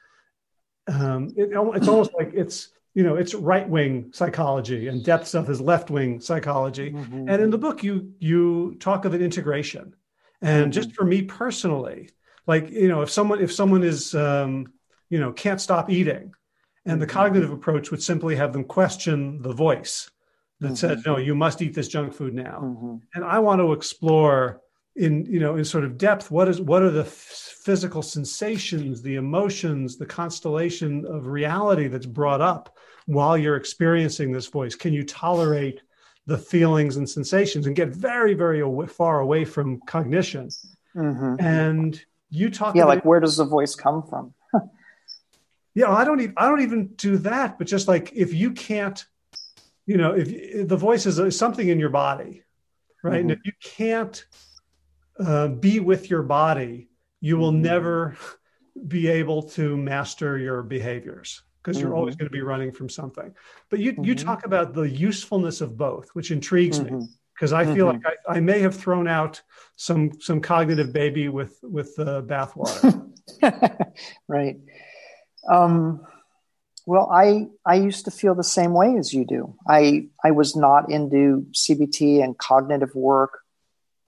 [0.86, 5.48] um, it, it's almost like it's you know it's right wing psychology and depth stuff
[5.48, 6.90] is left wing psychology.
[6.92, 7.28] Mm-hmm.
[7.28, 9.94] And in the book, you you talk of an integration.
[10.42, 10.70] And mm-hmm.
[10.70, 12.10] just for me personally,
[12.46, 14.72] like you know, if someone if someone is um,
[15.08, 16.32] you know can't stop eating,
[16.84, 17.12] and the mm-hmm.
[17.12, 20.10] cognitive approach would simply have them question the voice
[20.60, 20.74] that mm-hmm.
[20.74, 22.96] said, "No, you must eat this junk food now." Mm-hmm.
[23.14, 24.62] And I want to explore
[24.96, 29.16] in you know in sort of depth what is what are the physical sensations, the
[29.16, 32.76] emotions, the constellation of reality that's brought up
[33.06, 34.74] while you're experiencing this voice.
[34.74, 35.82] Can you tolerate
[36.26, 40.48] the feelings and sensations and get very very away, far away from cognition?
[40.96, 41.36] Mm-hmm.
[41.38, 44.34] And you talk yeah, like where does the voice come from?
[45.74, 49.04] yeah, I don't even I don't even do that, but just like if you can't
[49.90, 52.44] you know, if, if the voice is something in your body,
[53.02, 53.14] right?
[53.14, 53.20] Mm-hmm.
[53.22, 54.24] And if you can't
[55.18, 56.88] uh, be with your body,
[57.20, 57.62] you will mm-hmm.
[57.62, 58.16] never
[58.86, 61.98] be able to master your behaviors because you're mm-hmm.
[61.98, 63.34] always going to be running from something.
[63.68, 64.26] But you you mm-hmm.
[64.26, 67.70] talk about the usefulness of both, which intrigues me because mm-hmm.
[67.70, 69.42] I feel like I, I, may have thrown out
[69.76, 73.06] some some cognitive baby with with the bathwater.
[74.28, 74.56] right.
[75.50, 76.06] Um,
[76.86, 79.54] well, I I used to feel the same way as you do.
[79.68, 83.40] I I was not into CBT and cognitive work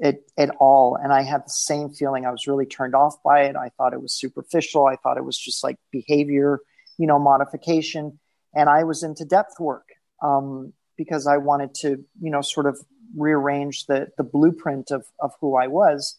[0.03, 2.27] at, at all, and I had the same feeling.
[2.27, 3.57] I was really turned off by it.
[3.57, 4.87] I thought it was superficial.
[4.87, 6.61] I thought it was just like behavior,
[6.99, 8.19] you know, modification.
[8.55, 9.89] And I was into depth work
[10.23, 12.79] um, because I wanted to, you know, sort of
[13.17, 16.19] rearrange the the blueprint of of who I was.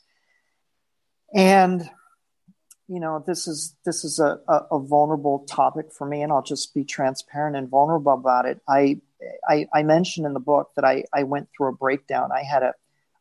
[1.35, 1.89] And
[2.87, 6.43] you know this is this is a, a, a, vulnerable topic for me and i'll
[6.43, 8.99] just be transparent and vulnerable about it i
[9.47, 12.61] i, I mentioned in the book that i i went through a breakdown i had
[12.61, 12.73] a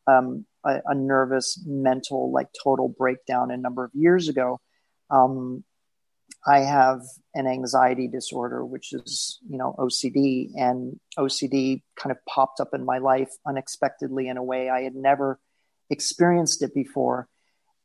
[0.07, 4.61] um a, a nervous mental like total breakdown a number of years ago
[5.11, 5.64] um
[6.46, 7.00] i have
[7.34, 12.84] an anxiety disorder which is you know ocd and ocd kind of popped up in
[12.84, 15.38] my life unexpectedly in a way i had never
[15.90, 17.28] experienced it before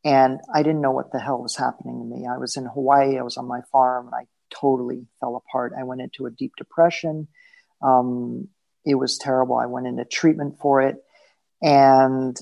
[0.08, 2.26] and I didn't know what the hell was happening to me.
[2.28, 5.74] I was in Hawaii, I was on my farm, and I totally fell apart.
[5.78, 7.28] I went into a deep depression.
[7.82, 8.48] Um,
[8.86, 9.58] it was terrible.
[9.58, 10.96] I went into treatment for it.
[11.62, 12.38] And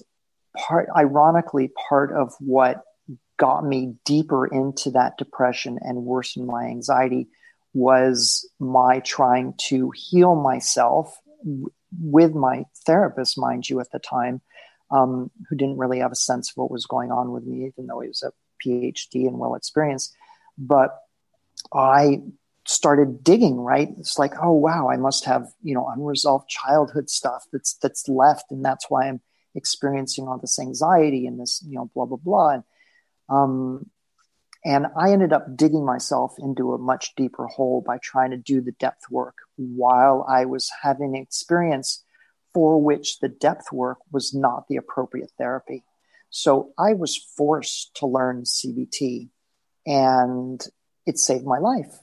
[0.55, 2.81] part, ironically, part of what
[3.37, 7.27] got me deeper into that depression and worsened my anxiety
[7.73, 11.17] was my trying to heal myself
[11.99, 14.41] with my therapist, mind you, at the time,
[14.91, 17.87] um, who didn't really have a sense of what was going on with me, even
[17.87, 18.31] though he was a
[18.65, 20.13] PhD and well experienced.
[20.57, 20.97] But
[21.73, 22.21] I
[22.65, 23.89] started digging, right?
[23.99, 28.51] It's like, oh wow, I must have, you know, unresolved childhood stuff that's that's left,
[28.51, 29.21] and that's why I'm
[29.53, 32.49] experiencing all this anxiety and this, you know, blah blah blah.
[32.49, 32.63] And
[33.29, 33.89] um,
[34.65, 38.61] and I ended up digging myself into a much deeper hole by trying to do
[38.61, 42.03] the depth work while I was having experience
[42.53, 45.83] for which the depth work was not the appropriate therapy.
[46.31, 49.29] So I was forced to learn CBT
[49.85, 50.65] and
[51.05, 51.99] it saved my life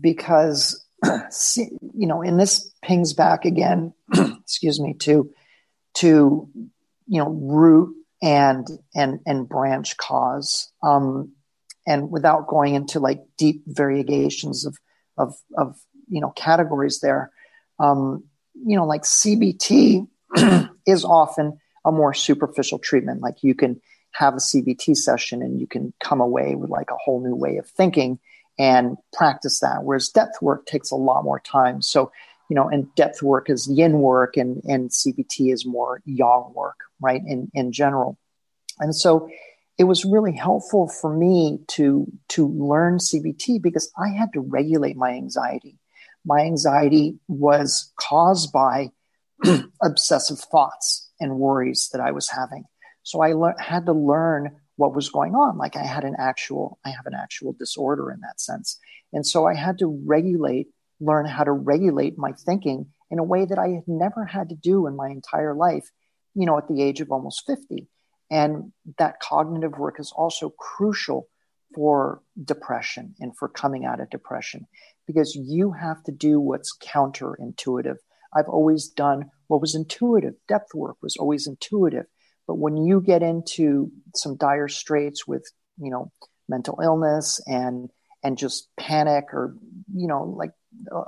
[0.00, 0.84] because,
[1.56, 5.30] you know, and this pings back again, excuse me, to,
[5.94, 6.48] to,
[7.06, 10.72] you know, root and, and, and branch cause.
[10.82, 11.32] Um,
[11.86, 14.76] and without going into like deep variegations of,
[15.16, 15.76] of, of,
[16.08, 17.30] you know, categories there,
[17.78, 18.24] um,
[18.54, 20.06] you know, like CBT
[20.86, 23.20] is often a more superficial treatment.
[23.20, 23.80] Like you can
[24.12, 27.58] have a CBT session and you can come away with like a whole new way
[27.58, 28.18] of thinking
[28.58, 29.82] and practice that.
[29.82, 31.82] Whereas depth work takes a lot more time.
[31.82, 32.10] So,
[32.48, 36.78] you know, and depth work is yin work and, and CBT is more yang work,
[37.00, 37.22] right?
[37.26, 38.18] In, in general.
[38.78, 39.28] And so
[39.78, 44.96] it was really helpful for me to, to learn CBT because I had to regulate
[44.96, 45.78] my anxiety
[46.26, 48.90] my anxiety was caused by
[49.82, 52.64] obsessive thoughts and worries that I was having.
[53.04, 55.58] So I le- had to learn what was going on.
[55.58, 58.78] Like I had an actual, I have an actual disorder in that sense.
[59.12, 60.68] And so I had to regulate,
[61.00, 64.54] learn how to regulate my thinking in a way that I had never had to
[64.54, 65.90] do in my entire life,
[66.34, 67.88] you know, at the age of almost 50.
[68.30, 71.28] And that cognitive work is also crucial
[71.74, 74.66] for depression and for coming out of depression
[75.06, 77.96] because you have to do what's counterintuitive.
[78.34, 80.34] I've always done what was intuitive.
[80.48, 82.06] Depth work was always intuitive.
[82.46, 86.12] But when you get into some dire straits with, you know,
[86.48, 87.90] mental illness and
[88.22, 89.56] and just panic or
[89.94, 90.52] you know like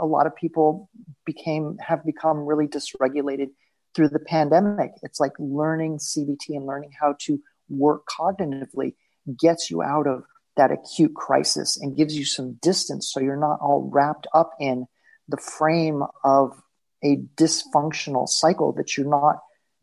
[0.01, 0.89] a lot of people
[1.25, 3.49] became have become really dysregulated
[3.95, 4.93] through the pandemic.
[5.03, 8.95] It's like learning CBT and learning how to work cognitively
[9.39, 10.25] gets you out of
[10.57, 14.87] that acute crisis and gives you some distance so you're not all wrapped up in
[15.29, 16.61] the frame of
[17.05, 19.39] a dysfunctional cycle that you're not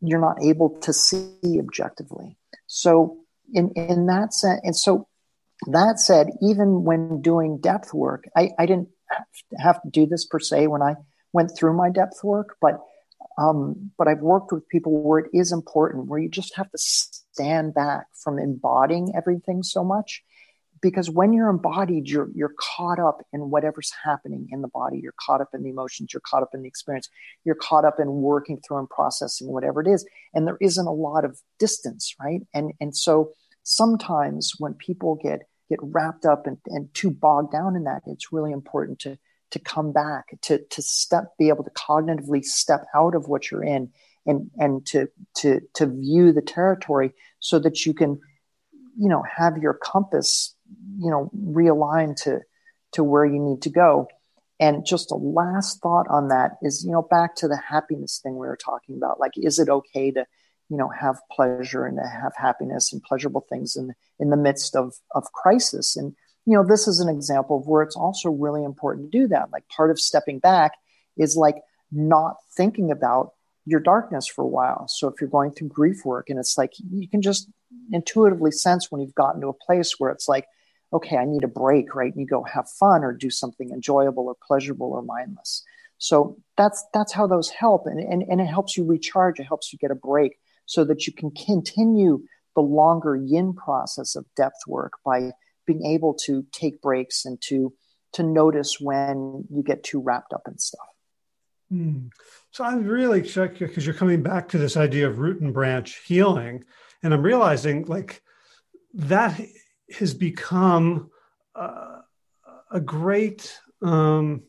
[0.08, 2.36] you're not able to see objectively.
[2.66, 3.18] So
[3.52, 5.08] in in that sense, and so
[5.68, 8.88] that said, even when doing depth work, I, I didn't
[9.58, 10.96] have to do this per se when I
[11.32, 12.80] went through my depth work, but
[13.38, 16.78] um, but I've worked with people where it is important, where you just have to
[16.78, 20.22] stand back from embodying everything so much
[20.80, 24.98] because when you're embodied you're you're caught up in whatever's happening in the body.
[25.02, 26.12] You're caught up in the emotions.
[26.12, 27.08] You're caught up in the experience.
[27.44, 30.06] You're caught up in working through and processing whatever it is.
[30.34, 32.40] And there isn't a lot of distance right?
[32.54, 37.74] And and so sometimes when people get get wrapped up and, and too bogged down
[37.76, 39.18] in that it's really important to
[39.50, 43.64] to come back to to step be able to cognitively step out of what you're
[43.64, 43.90] in
[44.26, 48.20] and and to to to view the territory so that you can
[48.98, 50.55] you know have your compass
[50.98, 52.40] you know realign to
[52.92, 54.08] to where you need to go.
[54.58, 58.34] And just a last thought on that is you know back to the happiness thing
[58.34, 59.20] we were talking about.
[59.20, 60.26] Like is it okay to
[60.68, 64.74] you know have pleasure and to have happiness and pleasurable things in in the midst
[64.74, 65.96] of of crisis?
[65.96, 66.14] And
[66.46, 69.50] you know this is an example of where it's also really important to do that.
[69.52, 70.72] Like part of stepping back
[71.16, 71.56] is like
[71.92, 73.32] not thinking about
[73.66, 74.86] your darkness for a while.
[74.88, 77.50] So if you're going through grief work and it's like you can just
[77.92, 80.46] intuitively sense when you've gotten to a place where it's like,
[80.92, 82.12] okay, I need a break, right?
[82.12, 85.62] And you go have fun or do something enjoyable or pleasurable or mindless.
[85.98, 89.40] So that's that's how those help, and, and and it helps you recharge.
[89.40, 92.22] It helps you get a break so that you can continue
[92.54, 95.32] the longer yin process of depth work by
[95.66, 97.72] being able to take breaks and to
[98.12, 100.86] to notice when you get too wrapped up in stuff.
[101.70, 102.08] Hmm.
[102.50, 106.64] So I'm really because you're coming back to this idea of root and branch healing
[107.02, 108.22] and i'm realizing like
[108.94, 109.40] that
[109.90, 111.10] has become
[111.54, 112.00] uh,
[112.70, 114.42] a great um,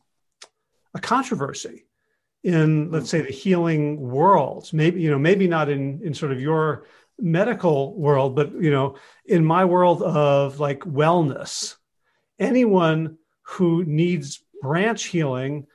[0.94, 1.86] a controversy
[2.44, 4.70] in let's say the healing world.
[4.74, 6.86] Maybe you know maybe not in in sort of your
[7.20, 11.76] medical world but you know in my world of like wellness
[12.40, 15.66] anyone who needs branch healing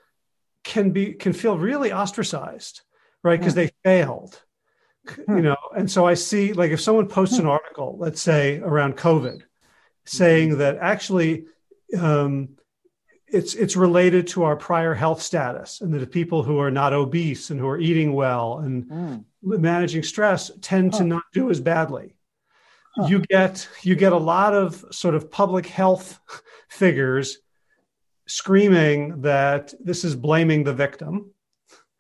[0.63, 2.83] can be can feel really ostracized
[3.25, 3.39] right?
[3.39, 3.65] Because yeah.
[3.65, 4.41] they failed
[5.29, 5.57] you know?
[5.77, 9.43] And so i see like if someone posts an article let's say around covid
[10.05, 10.59] saying mm-hmm.
[10.59, 11.45] that actually
[11.99, 12.49] um,
[13.33, 17.51] it's it's related to our prior health status and that people who are not obese
[17.51, 19.25] and who are eating well and mm.
[19.43, 20.99] managing stress tend huh.
[20.99, 22.15] to not do as badly
[22.97, 23.07] huh.
[23.07, 26.21] you get you get a lot of sort of public health
[26.69, 27.39] figures
[28.27, 31.31] screaming that this is blaming the victim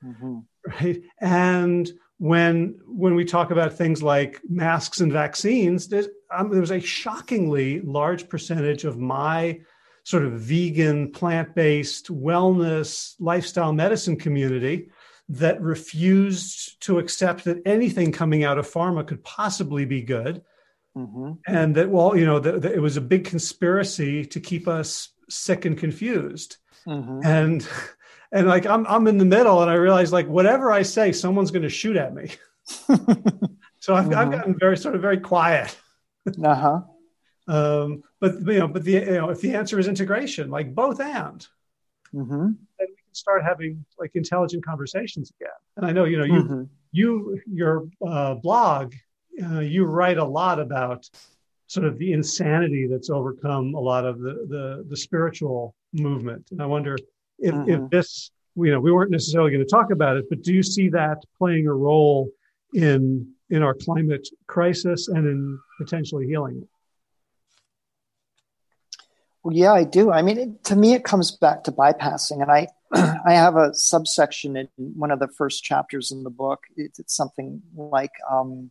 [0.04, 0.38] mm-hmm.
[0.66, 1.90] right and
[2.22, 5.92] when when we talk about things like masks and vaccines,
[6.30, 9.58] um, there was a shockingly large percentage of my
[10.04, 14.88] sort of vegan, plant-based wellness lifestyle medicine community
[15.30, 20.42] that refused to accept that anything coming out of pharma could possibly be good.
[20.96, 21.32] Mm-hmm.
[21.48, 25.64] And that, well, you know, that it was a big conspiracy to keep us sick
[25.64, 26.58] and confused.
[26.86, 27.20] Mm-hmm.
[27.24, 27.68] And
[28.32, 31.50] and like I'm I'm in the middle, and I realize like whatever I say, someone's
[31.50, 32.30] going to shoot at me.
[32.64, 34.16] so I've, uh-huh.
[34.16, 35.76] I've gotten very sort of very quiet.
[36.44, 36.80] uh huh.
[37.48, 41.00] Um, but you know, but the you know, if the answer is integration, like both
[41.00, 41.46] and,
[42.14, 42.30] mm-hmm.
[42.32, 45.50] then we can start having like intelligent conversations again.
[45.76, 46.62] And I know you know you mm-hmm.
[46.92, 48.94] you your uh, blog,
[49.44, 51.08] uh, you write a lot about
[51.66, 56.48] sort of the insanity that's overcome a lot of the the, the spiritual movement.
[56.50, 56.96] And I wonder
[57.42, 57.86] if, if mm-hmm.
[57.90, 60.88] this, you know, we weren't necessarily going to talk about it, but do you see
[60.90, 62.30] that playing a role
[62.74, 66.68] in in our climate crisis and in potentially healing it?
[69.42, 70.10] Well, yeah, I do.
[70.10, 72.68] I mean, it, to me, it comes back to bypassing, and I
[73.26, 76.60] I have a subsection in one of the first chapters in the book.
[76.76, 78.70] It's, it's something like, um,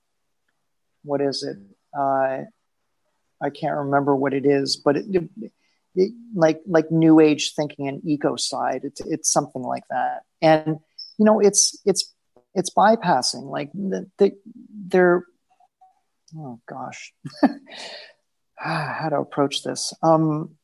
[1.03, 1.57] what is it?
[1.97, 2.45] Uh,
[3.43, 5.51] I can't remember what it is, but it, it, it,
[6.35, 8.83] like like new age thinking and ecocide.
[8.83, 10.77] It's it's something like that, and
[11.17, 12.13] you know it's it's
[12.53, 14.31] it's bypassing like the, the
[14.87, 15.25] they're
[16.37, 17.13] oh gosh.
[18.55, 19.93] How to approach this.
[20.03, 20.55] Um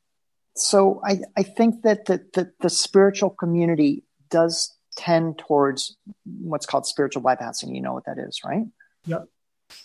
[0.59, 5.95] so i i think that the, the the spiritual community does tend towards
[6.41, 8.65] what's called spiritual bypassing you know what that is right?
[9.05, 9.27] Yep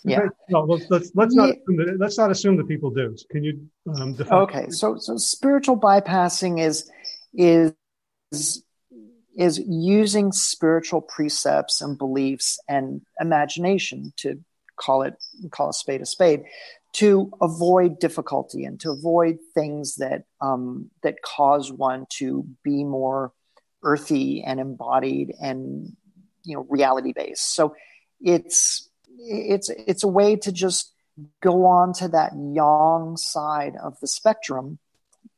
[0.05, 0.26] yeah.
[0.49, 3.16] No, let's let's, let's not assume that, let's not assume that people do.
[3.30, 4.43] Can you um, define?
[4.43, 6.91] Okay, so so spiritual bypassing is
[7.35, 7.74] is
[9.35, 14.41] is using spiritual precepts and beliefs and imagination to
[14.76, 15.14] call it
[15.51, 16.45] call a spade a spade
[16.93, 23.33] to avoid difficulty and to avoid things that um, that cause one to be more
[23.83, 25.97] earthy and embodied and
[26.45, 27.74] you know reality based so
[28.20, 30.92] it's it's it's a way to just
[31.40, 34.78] go on to that yang side of the spectrum.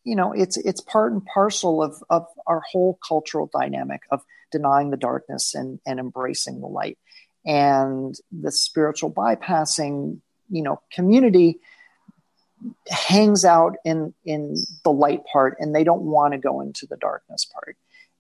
[0.05, 4.23] You know it's it's part and parcel of of our whole cultural dynamic of
[4.53, 6.99] denying the darkness and and embracing the light.
[7.47, 10.21] And the spiritual bypassing
[10.51, 11.59] you know community
[12.89, 16.97] hangs out in in the light part and they don't want to go into the
[16.97, 17.77] darkness part.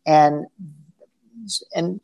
[0.07, 0.47] And
[1.75, 2.01] and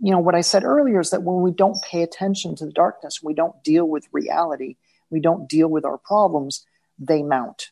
[0.00, 2.72] you know what i said earlier is that when we don't pay attention to the
[2.72, 4.76] darkness we don't deal with reality
[5.10, 6.64] we don't deal with our problems
[6.98, 7.70] they mount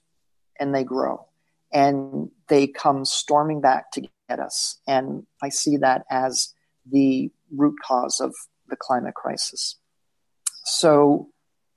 [0.58, 1.26] and they grow
[1.72, 4.80] and they come storming back to get us.
[4.86, 6.54] And i see that as
[6.90, 8.34] the root cause of
[8.68, 9.76] the climate crisis.
[10.64, 11.28] So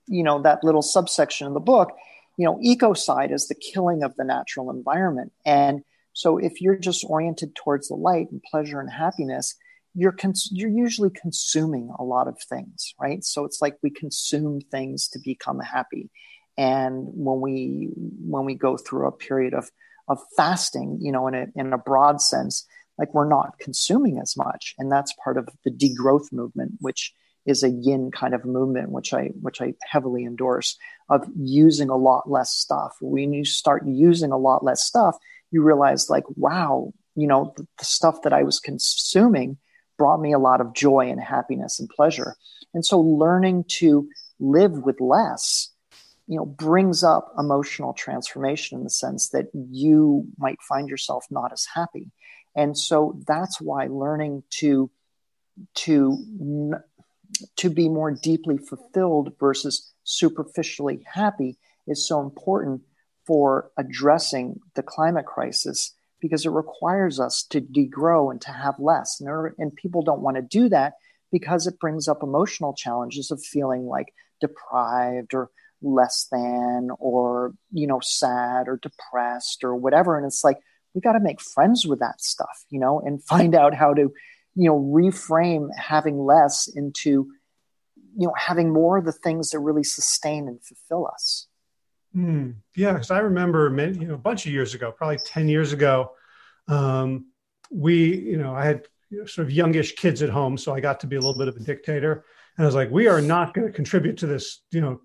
[0.07, 1.91] you know that little subsection in the book
[2.37, 5.31] you know ecocide is the killing of the natural environment.
[5.45, 5.83] And
[6.13, 9.55] so if you're just oriented towards the light and pleasure and happiness
[9.93, 13.23] you're cons- you're usually consuming a lot of things right?
[13.23, 16.09] So it's like we consume things to become happy.
[16.57, 19.69] And when we when we go through a period of
[20.07, 22.65] of fasting you know in a in a broad sense
[22.97, 24.75] like we're not consuming as much.
[24.77, 27.13] And that's part of the degrowth movement which
[27.45, 30.77] is a yin kind of movement, which I which I heavily endorse,
[31.09, 32.95] of using a lot less stuff.
[33.01, 35.17] When you start using a lot less stuff,
[35.49, 39.57] you realize like, wow, you know, the, the stuff that I was consuming
[40.01, 42.35] brought me a lot of joy and happiness and pleasure.
[42.73, 45.69] And so learning to live with less,
[46.25, 51.53] you know, brings up emotional transformation in the sense that you might find yourself not
[51.53, 52.09] as happy.
[52.55, 54.89] And so that's why learning to
[55.75, 56.73] to
[57.57, 62.81] to be more deeply fulfilled versus superficially happy is so important
[63.27, 69.19] for addressing the climate crisis because it requires us to degrow and to have less.
[69.19, 70.93] And, and people don't want to do that
[71.32, 75.49] because it brings up emotional challenges of feeling like deprived or
[75.82, 80.59] less than or you know sad or depressed or whatever and it's like
[80.93, 84.13] we got to make friends with that stuff you know and find out how to
[84.53, 87.32] you know reframe having less into
[88.15, 91.47] you know having more of the things that really sustain and fulfill us
[92.16, 95.47] mm, yeah because i remember many, you know a bunch of years ago probably 10
[95.47, 96.12] years ago
[96.68, 97.26] um,
[97.70, 100.80] we you know i had you know, sort of youngish kids at home so i
[100.80, 102.26] got to be a little bit of a dictator
[102.57, 105.01] and i was like we are not going to contribute to this you know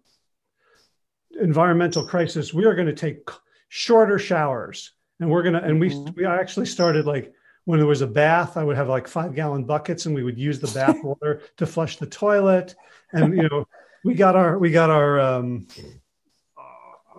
[1.41, 3.29] environmental crisis we are going to take
[3.69, 6.15] shorter showers and we're going to and we mm-hmm.
[6.17, 7.33] we actually started like
[7.67, 10.39] when there was a bath, I would have like five gallon buckets and we would
[10.39, 12.75] use the bath water to flush the toilet.
[13.13, 13.67] And, you know,
[14.05, 15.67] we got our, we got our, um,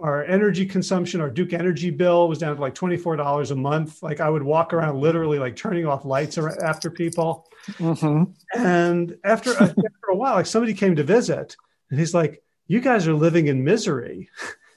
[0.01, 4.01] our energy consumption, our Duke energy bill was down to like $24 a month.
[4.03, 7.47] Like I would walk around literally like turning off lights after people.
[7.73, 8.31] Mm-hmm.
[8.59, 11.55] And after, after a while, like somebody came to visit
[11.89, 14.29] and he's like, you guys are living in misery.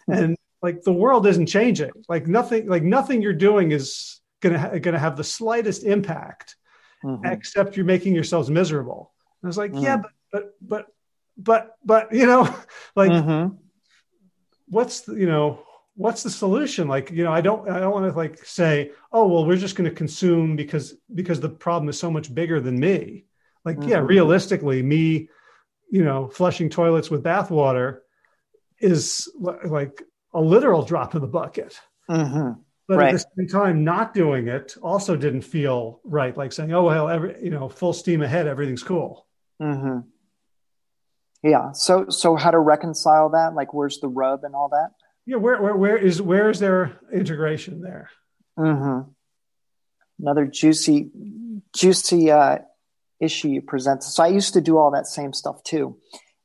[0.08, 1.92] and like the world isn't changing.
[2.08, 5.84] Like nothing, like nothing you're doing is, going to ha- going to have the slightest
[5.84, 6.56] impact,
[7.04, 7.24] mm-hmm.
[7.26, 9.12] except you're making yourselves miserable.
[9.42, 9.84] And I was like, mm-hmm.
[9.84, 10.86] yeah, but but but
[11.36, 12.42] but but you know,
[12.96, 13.56] like mm-hmm.
[14.70, 15.62] What's the, you know
[15.94, 16.88] what's the solution?
[16.88, 19.76] Like you know, I don't I don't want to like say, oh well, we're just
[19.76, 23.26] going to consume because because the problem is so much bigger than me.
[23.64, 24.06] Like yeah, mm-hmm.
[24.06, 25.28] realistically, me,
[25.90, 27.98] you know, flushing toilets with bathwater
[28.78, 30.02] is like
[30.32, 31.78] a literal drop in the bucket.
[32.08, 32.60] Mm-hmm
[32.90, 33.14] but right.
[33.14, 37.08] at the same time not doing it also didn't feel right like saying oh well
[37.08, 39.28] every you know full steam ahead everything's cool
[39.62, 40.00] mm-hmm.
[41.42, 41.72] Yeah.
[41.72, 43.54] So so how to reconcile that?
[43.54, 44.90] Like where's the rub and all that?
[45.26, 48.10] Yeah where where, where is where is there integration there?
[48.58, 49.08] Mm-hmm.
[50.18, 51.10] another juicy
[51.74, 52.58] juicy uh,
[53.20, 54.02] issue you present.
[54.02, 55.98] So i used to do all that same stuff too.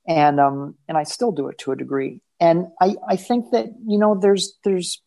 [0.07, 2.21] And um and i still do it to a degree.
[2.39, 5.01] And i i think that you know there's there's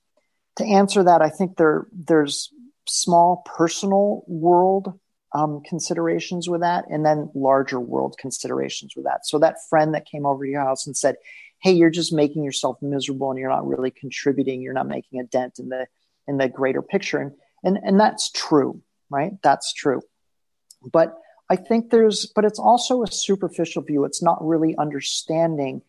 [0.59, 2.53] to answer that, I think there there's
[2.87, 4.99] small personal world
[5.33, 9.27] um, considerations with that, and then larger world considerations with that.
[9.27, 11.17] So that friend that came over to your house and said,
[11.61, 14.63] "Hey, you're just making yourself miserable, and you're not really contributing.
[14.63, 15.87] You're not making a dent in the
[16.27, 19.33] in the greater picture," and and and that's true, right?
[19.43, 20.01] That's true.
[20.83, 21.19] But
[21.51, 24.05] I think there's, but it's also a superficial view.
[24.05, 25.83] It's not really understanding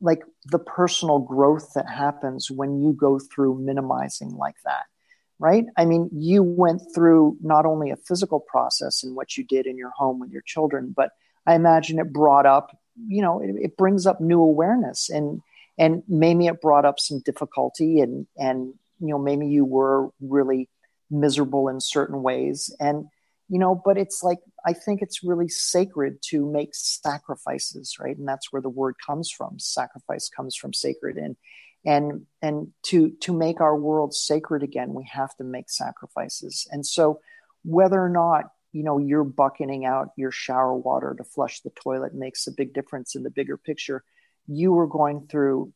[0.00, 4.84] like the personal growth that happens when you go through minimizing like that
[5.38, 5.64] right?
[5.76, 9.76] I mean, you went through not only a physical process in what you did in
[9.76, 11.10] your home with your children, but
[11.46, 12.76] I imagine it brought up,
[13.06, 15.40] you know, it, it brings up new awareness and
[15.76, 20.68] and maybe it brought up some difficulty and and you know maybe you were really
[21.10, 22.74] miserable in certain ways.
[22.80, 23.06] And
[23.50, 28.16] you know but it's like i think it's really sacred to make sacrifices right?
[28.16, 29.58] And that's where the word comes from.
[29.58, 31.16] Sacrifice comes from sacred.
[31.18, 31.36] And
[31.84, 36.66] and and to to make our world sacred again we have to make sacrifices.
[36.70, 37.20] And so
[37.64, 42.14] whether or not you know you're bucketing out your shower water to flush the toilet
[42.14, 44.04] makes a big difference in the bigger picture.
[44.46, 45.72] You were going through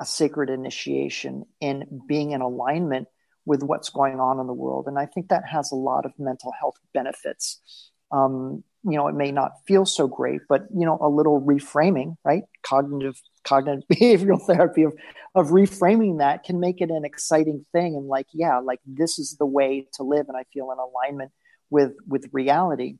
[0.00, 3.08] a sacred initiation in being in alignment
[3.44, 4.86] with what's going on in the world.
[4.86, 7.90] And i think that has a lot of mental health benefits.
[8.10, 12.16] Um, you know it may not feel so great but you know a little reframing
[12.24, 12.42] right?
[12.62, 14.92] Cognitive cognitive behavioral therapy of
[15.34, 17.96] of reframing that can make it an exciting thing.
[17.96, 21.32] And like yeah like this is the way to live and i feel in alignment
[21.70, 22.98] with with reality.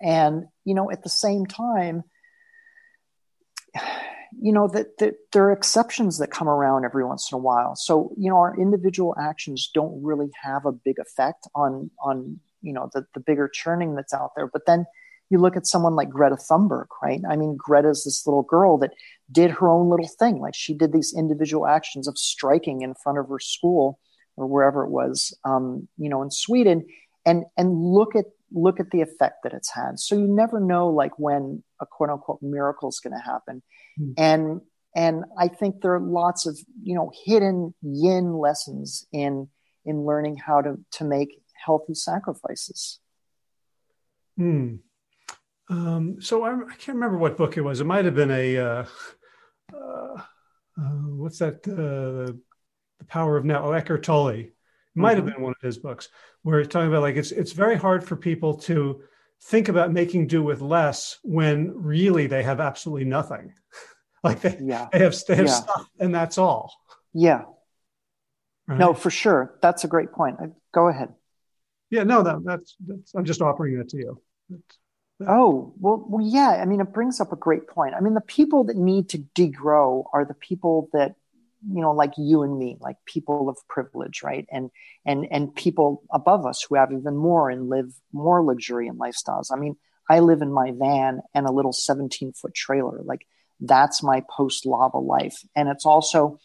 [0.00, 2.04] And you know at the same time
[4.40, 7.74] you know that, that there are exceptions that come around every once in a while.
[7.74, 12.72] So you know our individual actions don't really have a big effect on on you
[12.72, 14.46] know the, the bigger churning that's out there.
[14.46, 14.86] But then
[15.30, 17.20] you look at someone like Greta Thunberg, right?
[17.28, 18.90] I mean, Greta's this little girl that
[19.30, 20.40] did her own little thing.
[20.40, 24.00] Like she did these individual actions of striking in front of her school
[24.36, 26.86] or wherever it was, um, you know, in Sweden,
[27.24, 30.00] and and look at look at the effect that it's had.
[30.00, 33.62] So you never know, like when a quote unquote miracle is going to happen,
[33.98, 34.14] mm.
[34.18, 34.60] and
[34.96, 39.48] and I think there are lots of you know hidden yin lessons in
[39.84, 42.98] in learning how to to make healthy sacrifices.
[44.36, 44.76] Hmm.
[45.70, 47.80] Um, so I, I, can't remember what book it was.
[47.80, 48.84] It might have been a uh,
[49.72, 50.22] uh,
[50.76, 51.66] uh, what's that?
[51.66, 52.32] Uh,
[52.98, 53.64] the Power of Now.
[53.64, 54.28] Oh, Eckhart Tolle.
[54.30, 54.52] It
[54.96, 55.26] might mm-hmm.
[55.26, 56.08] have been one of his books
[56.42, 59.02] where he's talking about like it's it's very hard for people to
[59.44, 63.54] think about making do with less when really they have absolutely nothing.
[64.24, 64.88] like they, yeah.
[64.92, 65.52] they have they have yeah.
[65.52, 66.74] stuff and that's all.
[67.14, 67.42] Yeah.
[68.66, 68.78] Right?
[68.78, 69.56] No, for sure.
[69.62, 70.36] That's a great point.
[70.72, 71.14] Go ahead.
[71.90, 74.20] Yeah, no, that, that's, that's I'm just offering that to you.
[74.48, 74.78] That's,
[75.26, 76.60] Oh, well, well, yeah.
[76.62, 77.94] I mean, it brings up a great point.
[77.94, 81.14] I mean, the people that need to degrow are the people that,
[81.68, 84.46] you know, like you and me, like people of privilege, right?
[84.50, 84.70] And
[85.04, 89.48] and and people above us who have even more and live more luxuriant lifestyles.
[89.52, 89.76] I mean,
[90.08, 93.00] I live in my van and a little 17 foot trailer.
[93.04, 93.26] Like
[93.60, 96.38] that's my post lava life, and it's also,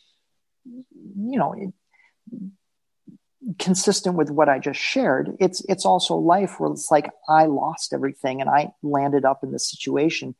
[0.65, 1.73] you know, it,
[3.59, 7.93] consistent with what I just shared, it's it's also life where it's like I lost
[7.93, 10.35] everything and I landed up in this situation,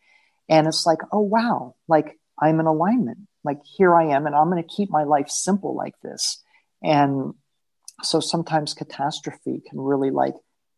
[0.49, 3.19] and it's like, oh wow, like I'm in alignment.
[3.43, 6.41] Like here I am, and I'm going to keep my life simple like this.
[6.83, 7.33] And
[8.03, 10.35] so sometimes catastrophe can really like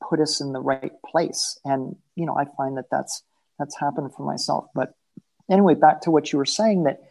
[0.07, 1.59] put us in the right place.
[1.65, 3.23] And you know, I find that that's
[3.57, 4.65] that's happened for myself.
[4.75, 4.93] But
[5.49, 7.01] anyway, back to what you were saying that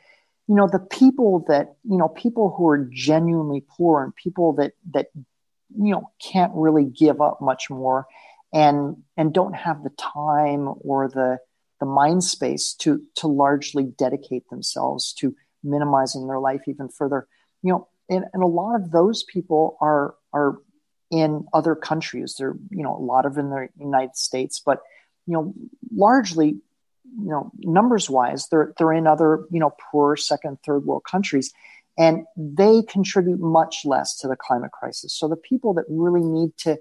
[0.49, 4.72] you know the people that you know people who are genuinely poor and people that
[4.92, 8.07] that you know can't really give up much more
[8.53, 11.38] and and don't have the time or the
[11.80, 17.26] the mind space to to largely dedicate themselves to minimizing their life even further.
[17.62, 20.59] You know and, and a lot of those people are are
[21.11, 22.36] in other countries.
[22.38, 24.80] They're you know a lot of in the united states but
[25.26, 25.55] you know
[25.92, 26.61] largely
[27.18, 31.52] you know numbers wise they're they're in other you know poor second third world countries
[31.98, 35.14] and they contribute much less to the climate crisis.
[35.14, 36.78] So the people that really need to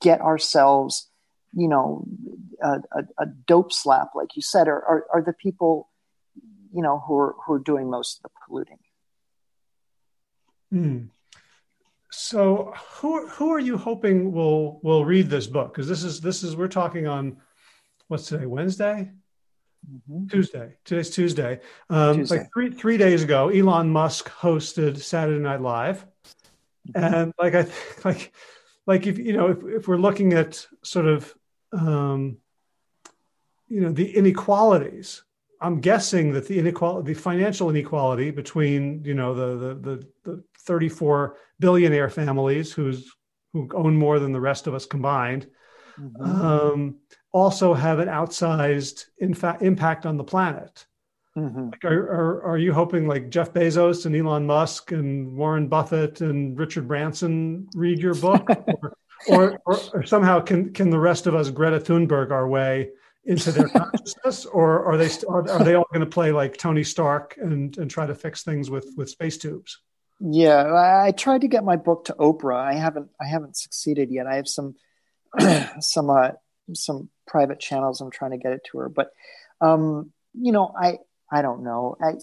[0.00, 1.08] get ourselves
[1.54, 2.04] you know
[2.62, 5.90] a, a, a dope slap like you said are, are, are the people
[6.72, 8.78] you know who are who are doing most of the polluting.
[10.72, 11.08] Mm.
[12.10, 15.72] so who who are you hoping will will read this book?
[15.72, 17.36] Because this is this is we're talking on
[18.08, 19.10] what's today wednesday
[19.90, 20.26] Mm-hmm.
[20.28, 20.76] Tuesday.
[20.84, 21.60] Today's Tuesday.
[21.90, 22.38] Um, Tuesday.
[22.38, 26.06] Like three three days ago, Elon Musk hosted Saturday Night Live,
[26.88, 27.14] mm-hmm.
[27.14, 27.66] and like I
[28.04, 28.32] like
[28.86, 31.34] like if you know if, if we're looking at sort of
[31.72, 32.38] um,
[33.68, 35.24] you know the inequalities,
[35.60, 40.06] I'm guessing that the inequality, the financial inequality between you know the the the,
[40.36, 43.10] the 34 billionaire families who's
[43.52, 45.46] who own more than the rest of us combined.
[46.00, 46.22] Mm-hmm.
[46.22, 46.96] Um,
[47.32, 50.86] also have an outsized in fact, impact on the planet.
[51.36, 51.70] Mm-hmm.
[51.70, 56.20] Like are, are, are you hoping like Jeff Bezos and Elon Musk and Warren Buffett
[56.20, 58.46] and Richard Branson read your book,
[58.78, 58.96] or,
[59.28, 62.90] or, or, or, somehow can can the rest of us Greta Thunberg our way
[63.24, 66.84] into their consciousness, or are they are, are they all going to play like Tony
[66.84, 69.78] Stark and and try to fix things with with space tubes?
[70.20, 72.60] Yeah, I tried to get my book to Oprah.
[72.60, 73.08] I haven't.
[73.18, 74.26] I haven't succeeded yet.
[74.26, 74.74] I have some
[75.80, 76.32] some uh,
[76.74, 78.00] some private channels.
[78.00, 79.10] I'm trying to get it to her, but
[79.60, 80.98] um, you know, I
[81.30, 81.96] I don't know.
[82.02, 82.14] I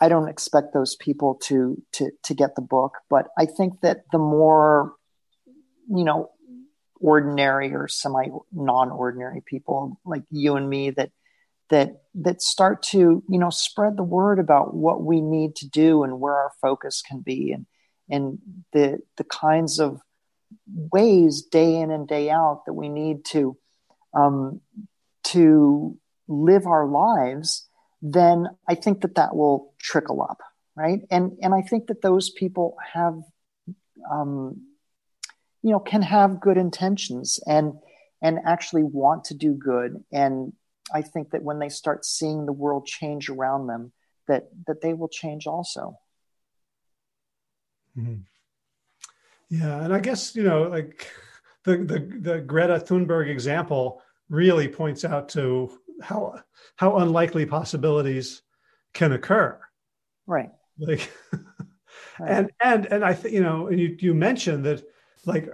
[0.00, 4.04] I don't expect those people to to to get the book, but I think that
[4.12, 4.94] the more
[5.88, 6.30] you know
[7.00, 11.10] ordinary or semi non-ordinary people like you and me that
[11.70, 16.02] that that start to you know spread the word about what we need to do
[16.02, 17.66] and where our focus can be and
[18.10, 18.38] and
[18.72, 20.00] the the kinds of
[20.92, 23.56] ways day in and day out that we need to
[24.14, 24.60] um,
[25.24, 25.96] to
[26.28, 27.68] live our lives
[28.00, 30.38] then i think that that will trickle up
[30.78, 31.00] right?
[31.10, 33.20] And and i think that those people have
[34.10, 34.62] um,
[35.62, 37.74] you know can have good intentions and
[38.22, 40.04] and actually want to do good.
[40.12, 40.52] And
[40.94, 43.92] i think that when they start seeing the world change around them
[44.28, 45.98] that that they will change also.
[47.98, 48.20] Mm-hmm.
[49.48, 51.10] yeah and i guess you know like
[51.68, 55.70] the the the greta thunberg example really points out to
[56.02, 56.40] how
[56.76, 58.42] how unlikely possibilities
[58.94, 59.58] can occur.
[60.26, 60.50] Right.
[60.78, 61.10] Like
[62.18, 62.30] right.
[62.30, 64.82] and and and i think you know and you you mentioned that
[65.26, 65.48] like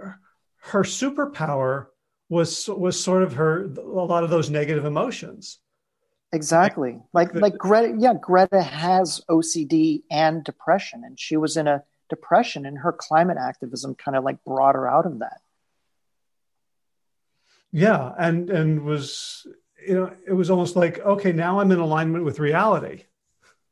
[0.61, 1.87] her superpower
[2.29, 5.59] was was sort of her a lot of those negative emotions.
[6.31, 6.99] Exactly.
[7.13, 11.83] Like like, like greta yeah greta has ocd and depression and she was in a
[12.09, 15.41] depression and her climate activism kind of like brought her out of that
[17.75, 19.45] yeah and and was
[19.87, 23.03] you know it was almost like okay now i'm in alignment with reality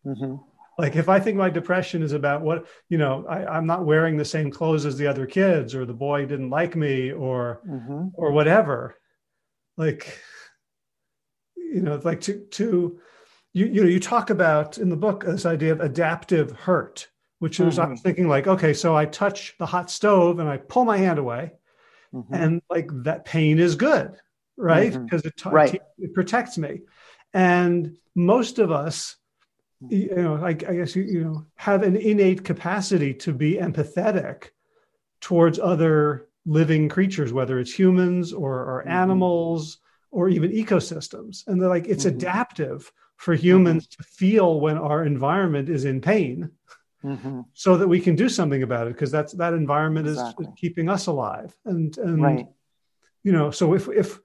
[0.06, 0.36] mm-hmm
[0.78, 4.18] like if i think my depression is about what you know I, am not wearing
[4.18, 8.08] the same clothes as the other kids or the boy didn't like me or mm-hmm.
[8.16, 8.96] or whatever
[9.78, 10.20] like
[11.56, 13.00] you know like to to
[13.54, 17.08] you you know you talk about in the book this idea of adaptive hurt
[17.40, 17.88] which is mm-hmm.
[17.88, 20.98] i was thinking like okay so i touch the hot stove and i pull my
[20.98, 21.52] hand away
[22.14, 22.34] mm-hmm.
[22.34, 24.16] and like that pain is good
[24.58, 25.50] right because mm-hmm.
[25.50, 25.82] it, right.
[25.98, 26.82] it protects me
[27.34, 29.18] and most of us
[29.90, 34.50] you know, I, I guess you, you know, have an innate capacity to be empathetic
[35.22, 38.92] towards other living creatures, whether it's humans or, or mm-hmm.
[38.92, 39.80] animals
[40.12, 41.48] or even ecosystems.
[41.48, 42.18] And they're like, it's mm-hmm.
[42.18, 44.04] adaptive for humans mm-hmm.
[44.04, 46.52] to feel when our environment is in pain
[47.04, 47.42] mm-hmm.
[47.54, 50.46] so that we can do something about it because that's that environment exactly.
[50.46, 51.56] is, keeping us alive.
[51.66, 52.48] And, and right.
[53.24, 54.20] you know, so if, if,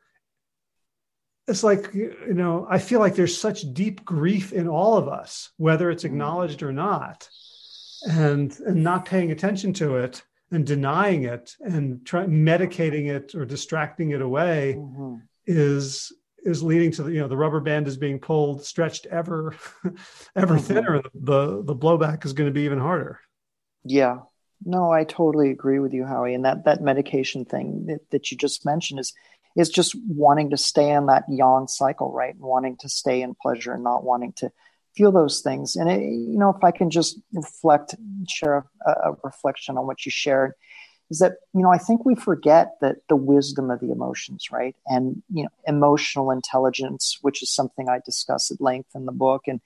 [1.46, 5.50] it's like you know i feel like there's such deep grief in all of us
[5.56, 6.12] whether it's mm-hmm.
[6.12, 7.26] acknowledged or not
[8.06, 13.44] and and not paying attention to it and denying it and try, medicating it or
[13.44, 15.16] distracting it away mm-hmm.
[15.46, 16.12] is
[16.44, 19.54] is leading to the you know the rubber band is being pulled stretched ever
[20.36, 20.58] ever mm-hmm.
[20.58, 23.20] thinner the the blowback is going to be even harder
[23.84, 24.18] yeah
[24.64, 28.36] no i totally agree with you howie and that that medication thing that, that you
[28.36, 29.12] just mentioned is
[29.58, 32.36] is just wanting to stay in that yang cycle, right?
[32.38, 34.50] Wanting to stay in pleasure and not wanting to
[34.96, 35.74] feel those things.
[35.74, 37.96] And it, you know, if I can just reflect,
[38.28, 40.52] share a, a reflection on what you shared,
[41.10, 44.76] is that you know I think we forget that the wisdom of the emotions, right?
[44.86, 49.42] And you know, emotional intelligence, which is something I discuss at length in the book,
[49.46, 49.60] and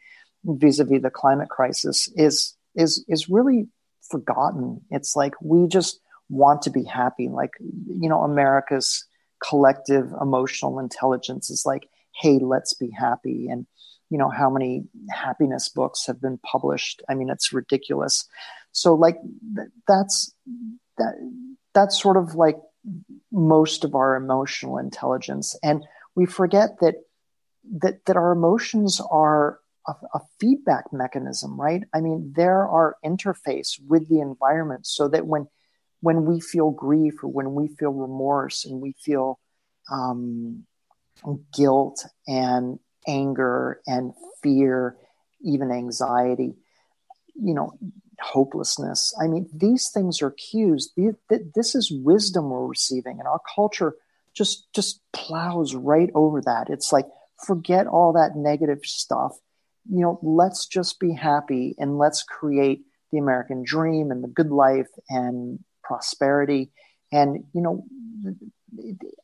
[0.45, 3.69] vis-a-vis the climate crisis, is is is really
[4.11, 4.81] forgotten.
[4.91, 7.29] It's like we just want to be happy.
[7.29, 9.05] Like you know, America's
[9.43, 13.49] collective emotional intelligence is like, hey, let's be happy.
[13.49, 13.67] And,
[14.11, 17.03] you know, how many happiness books have been published?
[17.09, 18.29] I mean, it's ridiculous.
[18.73, 19.19] So, like,
[19.89, 20.35] that's
[21.03, 21.15] that
[21.75, 22.57] that's sort of like
[23.31, 25.57] most of our emotional intelligence.
[25.63, 25.85] And
[26.15, 26.97] we forget that
[27.79, 31.83] that that our emotions are a, a, feedback mechanism, right?
[31.95, 35.47] I mean, they're our interface with the environment so that when
[36.01, 39.39] when we feel grief or when we feel remorse and we feel
[39.91, 40.65] um,
[41.55, 44.13] guilt and anger and
[44.43, 44.97] fear,
[45.45, 46.55] even anxiety,
[47.35, 47.79] you know,
[48.23, 49.15] hopelessness.
[49.21, 50.93] I mean, these things are cues.
[51.29, 53.95] This is wisdom we're receiving, and our culture
[54.35, 56.69] just just plows right over that.
[56.71, 57.07] It's like
[57.45, 59.33] forget all that negative stuff.
[59.91, 64.51] You know, let's just be happy and let's create the American dream and the good
[64.51, 66.71] life and prosperity.
[67.11, 67.85] And, you know,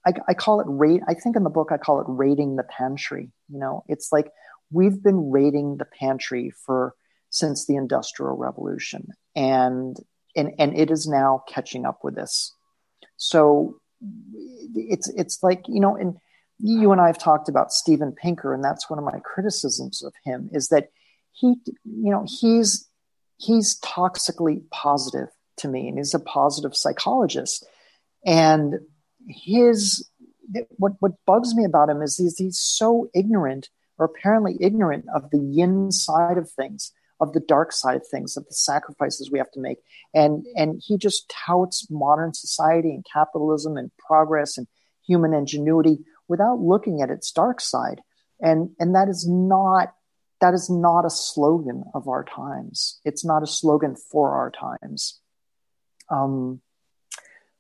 [0.05, 1.03] I, I call it rate.
[1.09, 3.31] I think in the book I call it raiding the pantry.
[3.49, 4.31] You know, it's like
[4.71, 6.95] we've been raiding the pantry for
[7.31, 9.97] since the Industrial Revolution, and
[10.37, 12.55] and and it is now catching up with us.
[13.17, 13.81] So
[14.75, 16.17] it's it's like you know, and
[16.59, 20.13] you and I have talked about Steven Pinker, and that's one of my criticisms of
[20.25, 20.89] him is that
[21.33, 22.89] he, you know, he's
[23.37, 25.29] he's toxically positive
[25.59, 27.67] to me, and he's a positive psychologist.
[28.25, 28.75] And
[29.29, 30.09] his
[30.77, 33.69] what what bugs me about him is he's he's so ignorant
[33.99, 38.37] or apparently ignorant of the yin side of things, of the dark side of things,
[38.37, 39.79] of the sacrifices we have to make.
[40.15, 44.67] And and he just touts modern society and capitalism and progress and
[45.07, 48.01] human ingenuity without looking at its dark side.
[48.41, 49.95] And and that is not
[50.41, 53.01] that is not a slogan of our times.
[53.05, 55.19] It's not a slogan for our times.
[56.11, 56.61] Um,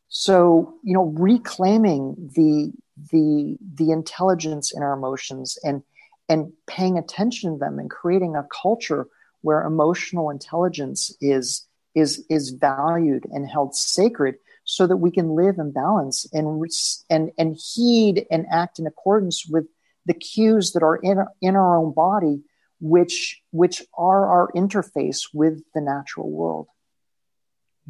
[0.09, 2.73] so you know, reclaiming the
[3.13, 5.83] the the intelligence in our emotions and
[6.29, 9.09] and paying attention to them and creating a culture
[9.43, 15.59] where emotional intelligence is is is valued and held sacred so that we can live
[15.59, 16.62] in balance and
[17.10, 19.66] and and heed and act in accordance with
[20.06, 22.43] the cues that are in in our own body
[22.81, 26.69] which which are our interface with the natural world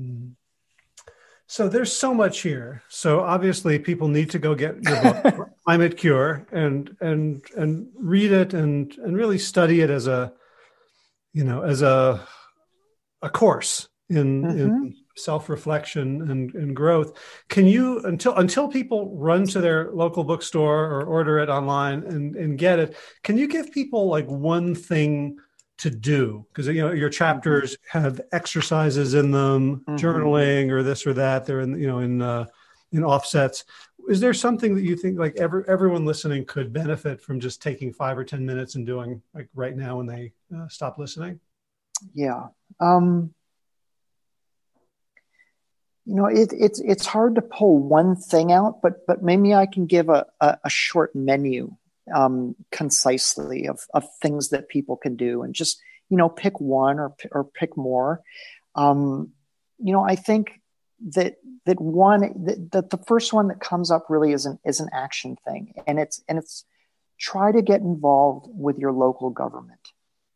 [0.00, 0.32] mm.
[1.46, 5.96] so there's so much here so obviously people need to go get your book climate
[5.96, 10.32] cure and and and read it and and really study it as a
[11.32, 12.26] you know as a
[13.22, 14.58] a course in mm-hmm.
[14.58, 17.18] in self-reflection and, and growth.
[17.48, 22.36] Can you until until people run to their local bookstore or order it online and,
[22.36, 25.38] and get it can you give people like one thing
[25.78, 26.46] to do?
[26.48, 29.96] Because you know your chapters have exercises in them mm-hmm.
[29.96, 31.44] journaling or this or that.
[31.44, 32.46] They're in you know in uh,
[32.92, 33.64] in offsets
[34.08, 37.92] is there something that you think like every, everyone listening could benefit from just taking
[37.92, 41.40] five or ten minutes and doing like right now when they uh, stop listening?
[42.14, 42.48] Yeah
[42.80, 43.34] um
[46.04, 49.66] you know it, it's it's hard to pull one thing out but but maybe i
[49.66, 51.74] can give a, a, a short menu
[52.14, 55.78] um, concisely of, of things that people can do and just
[56.08, 58.22] you know pick one or or pick more.
[58.74, 59.32] Um,
[59.78, 60.52] you know i think
[61.00, 64.80] that that one that, that the first one that comes up really is an is
[64.80, 65.74] an action thing.
[65.86, 66.64] And it's and it's
[67.18, 69.80] try to get involved with your local government.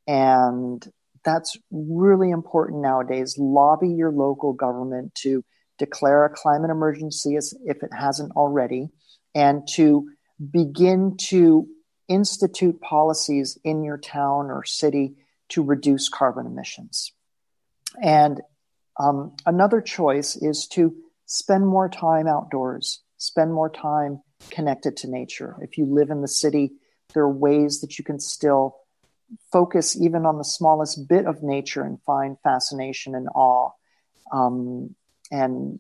[0.07, 0.87] And
[1.25, 3.37] that's really important nowadays.
[3.39, 5.45] Lobby your local government to
[5.79, 8.91] declare a climate emergency as if it hasn't already,
[9.35, 10.09] and to
[10.51, 11.69] begin to
[12.09, 15.15] institute policies in your town or city
[15.49, 17.13] to reduce carbon emissions.
[18.03, 18.41] And
[18.99, 20.95] um, another choice is to
[21.27, 25.57] spend more time outdoors, spend more time connected to nature.
[25.61, 26.73] If you live in the city,
[27.15, 28.77] there are ways that you can still
[29.51, 33.71] focus even on the smallest bit of nature and find fascination and awe.
[34.33, 34.95] Um,
[35.31, 35.79] and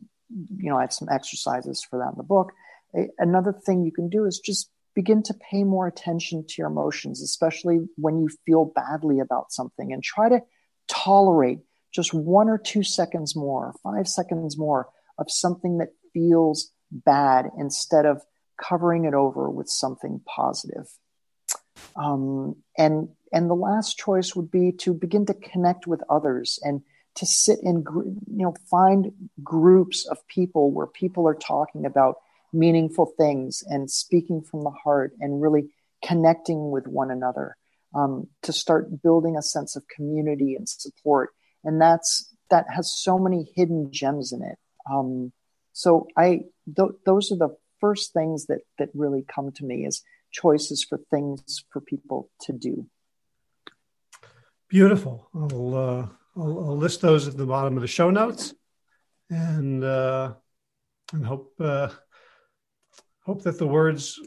[0.56, 2.52] you know i have some exercises for that in the book
[3.18, 7.22] another thing you can do is just begin to pay more attention to your emotions
[7.22, 10.40] especially when you feel badly about something and try to
[10.89, 11.60] tolerate
[11.93, 14.89] just one or two seconds more five seconds more
[15.19, 18.23] of something that feels bad instead of
[18.60, 20.86] covering it over with something positive
[21.97, 26.82] um, and and the last choice would be to begin to connect with others and
[27.14, 29.12] to sit in, you know, find
[29.43, 32.16] groups of people where people are talking about
[32.52, 35.70] meaningful things and speaking from the heart and really
[36.05, 37.56] connecting with one another
[37.94, 41.31] um, to start building a sense of community and support.
[41.64, 44.59] And that's that has so many hidden gems in it.
[44.90, 45.32] Um,
[45.72, 46.43] so I
[46.76, 50.98] th- those are the first things that that really come to me as choices for
[51.10, 52.86] things for people to do.
[54.68, 55.28] Beautiful.
[55.34, 56.06] I'll uh,
[56.40, 58.55] I'll, I'll, list those at the bottom of the show notes,
[59.28, 60.32] and uh,
[61.12, 61.89] and hope uh,
[63.24, 64.18] hope that the words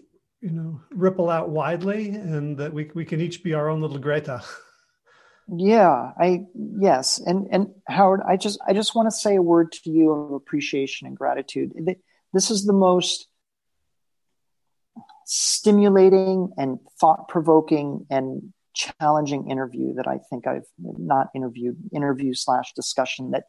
[0.41, 3.99] you know ripple out widely, and that we we can each be our own little
[3.99, 4.43] Greta.
[5.47, 9.71] Yeah, I yes, and and Howard, I just I just want to say a word
[9.73, 11.73] to you of appreciation and gratitude.
[12.33, 13.27] This is the most
[15.25, 22.73] stimulating and thought provoking and challenging interview that I think I've not interviewed, interview slash
[22.73, 23.43] discussion that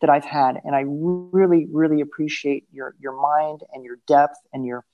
[0.00, 4.66] that I've had, and I really, really appreciate your your mind and your depth and
[4.66, 4.84] your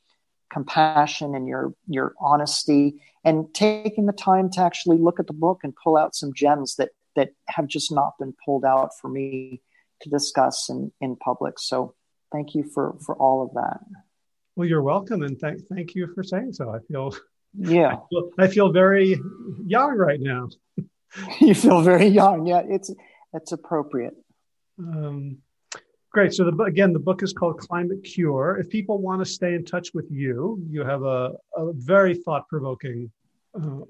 [0.54, 5.60] compassion and your your honesty and taking the time to actually look at the book
[5.64, 9.60] and pull out some gems that that have just not been pulled out for me
[10.00, 11.58] to discuss in in public.
[11.58, 11.94] So
[12.32, 13.80] thank you for for all of that.
[14.54, 16.70] Well, you're welcome, and thank thank you for saying so.
[16.70, 17.12] I feel
[17.54, 17.88] yeah.
[17.88, 19.20] I feel, I feel very
[19.66, 20.48] young right now.
[21.40, 22.46] you feel very young.
[22.46, 22.94] Yeah, it's
[23.32, 24.14] it's appropriate.
[24.78, 25.38] Um,
[26.14, 26.32] great.
[26.32, 28.56] So the, again, the book is called Climate Cure.
[28.58, 32.48] If people want to stay in touch with you, you have a, a very thought
[32.48, 33.10] provoking
[33.54, 33.82] uh, uh,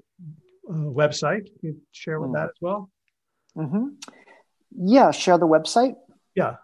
[0.67, 1.45] website.
[1.45, 2.33] Can you share with mm.
[2.33, 2.89] that as well?
[3.55, 3.85] Mm-hmm.
[4.77, 5.95] Yeah, share the website.
[6.35, 6.55] Yeah.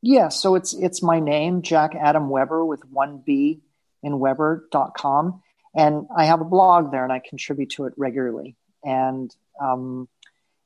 [0.00, 3.62] Yeah, so it's it's my name, Jack Adam Weber with one B
[4.04, 5.42] in Weber.com.
[5.74, 8.54] And I have a blog there and I contribute to it regularly.
[8.84, 10.08] And um,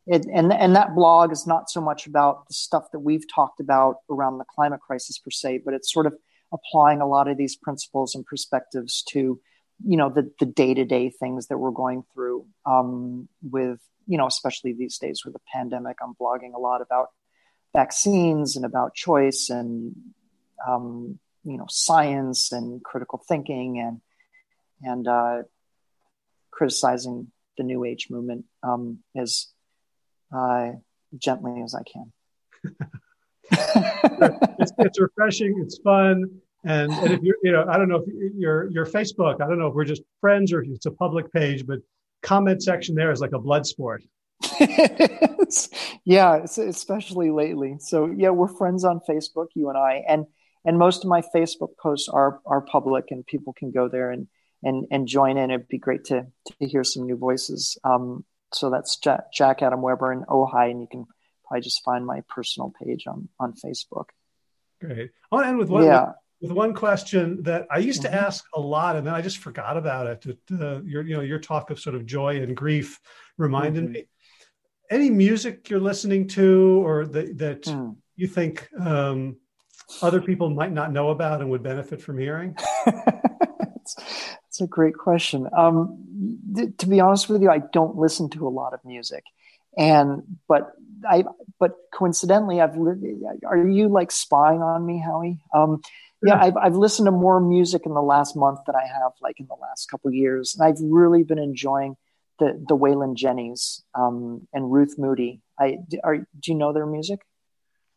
[0.06, 3.60] it, and and that blog is not so much about the stuff that we've talked
[3.60, 6.14] about around the climate crisis per se, but it's sort of
[6.52, 9.40] applying a lot of these principles and perspectives to
[9.84, 14.18] you know the the day to day things that we're going through um, with you
[14.18, 15.98] know especially these days with the pandemic.
[16.02, 17.08] I'm blogging a lot about
[17.72, 19.94] vaccines and about choice and
[20.66, 24.00] um, you know science and critical thinking and
[24.82, 25.42] and uh,
[26.50, 29.48] criticizing the new age movement um, as
[30.32, 30.72] uh,
[31.18, 32.12] gently as I can.
[33.50, 35.60] it's, it's, refreshing.
[35.64, 36.30] It's fun.
[36.64, 39.58] And, and if you're, you know, I don't know if your your Facebook, I don't
[39.58, 41.80] know if we're just friends or if it's a public page, but
[42.22, 44.02] comment section there is like a blood sport.
[46.04, 47.76] yeah, especially lately.
[47.80, 50.26] So yeah, we're friends on Facebook, you and I, and
[50.64, 54.28] and most of my Facebook posts are are public, and people can go there and
[54.62, 55.50] and and join in.
[55.50, 57.76] It'd be great to to hear some new voices.
[57.84, 61.06] Um, so that's Jack, Jack Adam Weber and Ojai, and you can
[61.46, 64.06] probably just find my personal page on on Facebook.
[64.80, 65.10] Great.
[65.30, 65.84] I want to end with one.
[65.84, 66.06] Yeah.
[66.06, 68.12] With, with one question that I used mm-hmm.
[68.12, 70.38] to ask a lot, and then I just forgot about it.
[70.50, 72.98] Uh, your, you know, your talk of sort of joy and grief
[73.38, 73.92] reminded mm-hmm.
[73.92, 74.08] me.
[74.90, 77.96] Any music you're listening to, or that that mm.
[78.16, 79.36] you think um,
[80.02, 82.56] other people might not know about and would benefit from hearing?
[84.52, 85.48] That's a great question.
[85.56, 85.96] Um,
[86.54, 89.24] th- to be honest with you, I don't listen to a lot of music,
[89.78, 90.72] and but
[91.08, 91.24] I
[91.58, 95.40] but coincidentally, I've li- are you like spying on me, Howie?
[95.54, 95.80] Um,
[96.22, 99.40] yeah, I've I've listened to more music in the last month than I have like
[99.40, 101.96] in the last couple years, and I've really been enjoying
[102.38, 105.40] the the Wailin' Jennys um, and Ruth Moody.
[105.58, 107.20] I are do you know their music?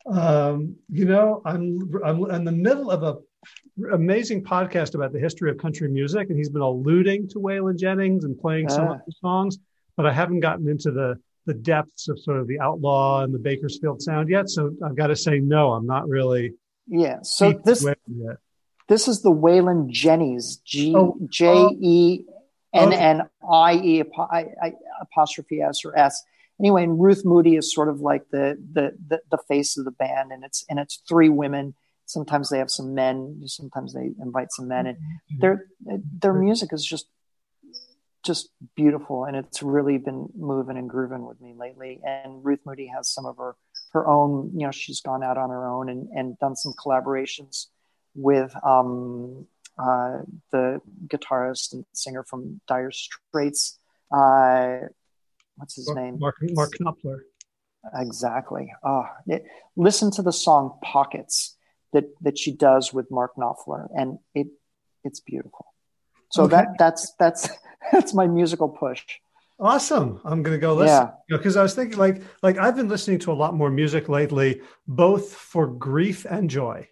[0.10, 3.18] Um, you know, I'm I'm in the middle of a
[3.92, 8.24] amazing podcast about the history of country music, and he's been alluding to Wailin' Jennys
[8.24, 9.02] and playing some of ah.
[9.06, 9.58] the songs,
[9.96, 13.40] but I haven't gotten into the the depths of sort of the outlaw and the
[13.40, 14.50] Bakersfield sound yet.
[14.50, 16.54] So I've got to say, no, I'm not really.
[16.88, 17.20] Yeah.
[17.22, 17.86] So this
[18.88, 22.24] this is the Wailin' Jennys G oh, J E
[22.74, 24.04] N N I E
[25.02, 26.24] apostrophe S or S.
[26.60, 29.92] Anyway, and Ruth Moody is sort of like the, the the the face of the
[29.92, 31.74] band, and it's and it's three women
[32.16, 35.40] sometimes they have some men sometimes they invite some men and mm-hmm.
[35.42, 35.66] their
[36.22, 37.08] their music is just
[38.24, 42.88] just beautiful and it's really been moving and grooving with me lately and ruth moody
[42.88, 43.56] has some of her
[43.94, 47.68] her own you know she's gone out on her own and, and done some collaborations
[48.16, 49.46] with um,
[49.78, 50.20] uh,
[50.52, 53.78] the guitarist and singer from dire straits
[54.12, 54.80] uh,
[55.58, 56.20] what's his mark, name?
[56.20, 57.20] Mark mark knopfler.
[57.94, 58.74] Exactly.
[58.84, 61.55] Oh, it, listen to the song pockets
[61.96, 64.48] that that she does with Mark Knopfler, and it
[65.04, 65.66] it's beautiful.
[66.30, 66.58] So okay.
[66.58, 67.50] that that's that's
[67.92, 69.04] that's my musical push.
[69.58, 70.20] Awesome.
[70.26, 71.08] I'm going to go listen.
[71.30, 71.38] Yeah.
[71.38, 73.70] Because you know, I was thinking like like I've been listening to a lot more
[73.70, 76.90] music lately, both for grief and joy.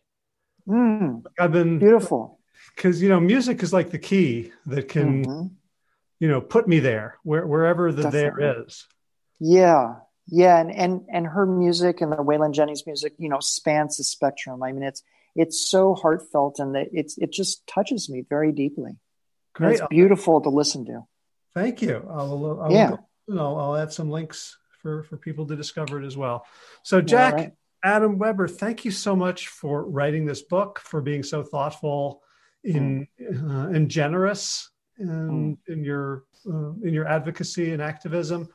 [0.67, 2.39] Mm, I've been beautiful.
[2.73, 5.47] Because you know, music is like the key that can, mm-hmm.
[6.19, 8.41] you know, put me there where, wherever the Definitely.
[8.43, 8.87] there is.
[9.41, 9.95] Yeah,
[10.27, 14.03] yeah, and and and her music and the Wailin' Jennys music, you know, spans the
[14.03, 14.63] spectrum.
[14.63, 15.03] I mean, it's
[15.35, 18.93] it's so heartfelt and that it's it just touches me very deeply.
[19.53, 21.01] Great, it's beautiful to listen to.
[21.53, 22.07] Thank you.
[22.09, 22.91] I'll, I'll yeah,
[23.27, 26.45] you know, I'll add some links for for people to discover it as well.
[26.83, 27.51] So, Jack right.
[27.83, 32.21] Adam Weber, thank you so much for writing this book, for being so thoughtful
[32.63, 33.67] in mm.
[33.67, 35.57] uh, and generous in, mm.
[35.67, 38.47] in your uh, in your advocacy and activism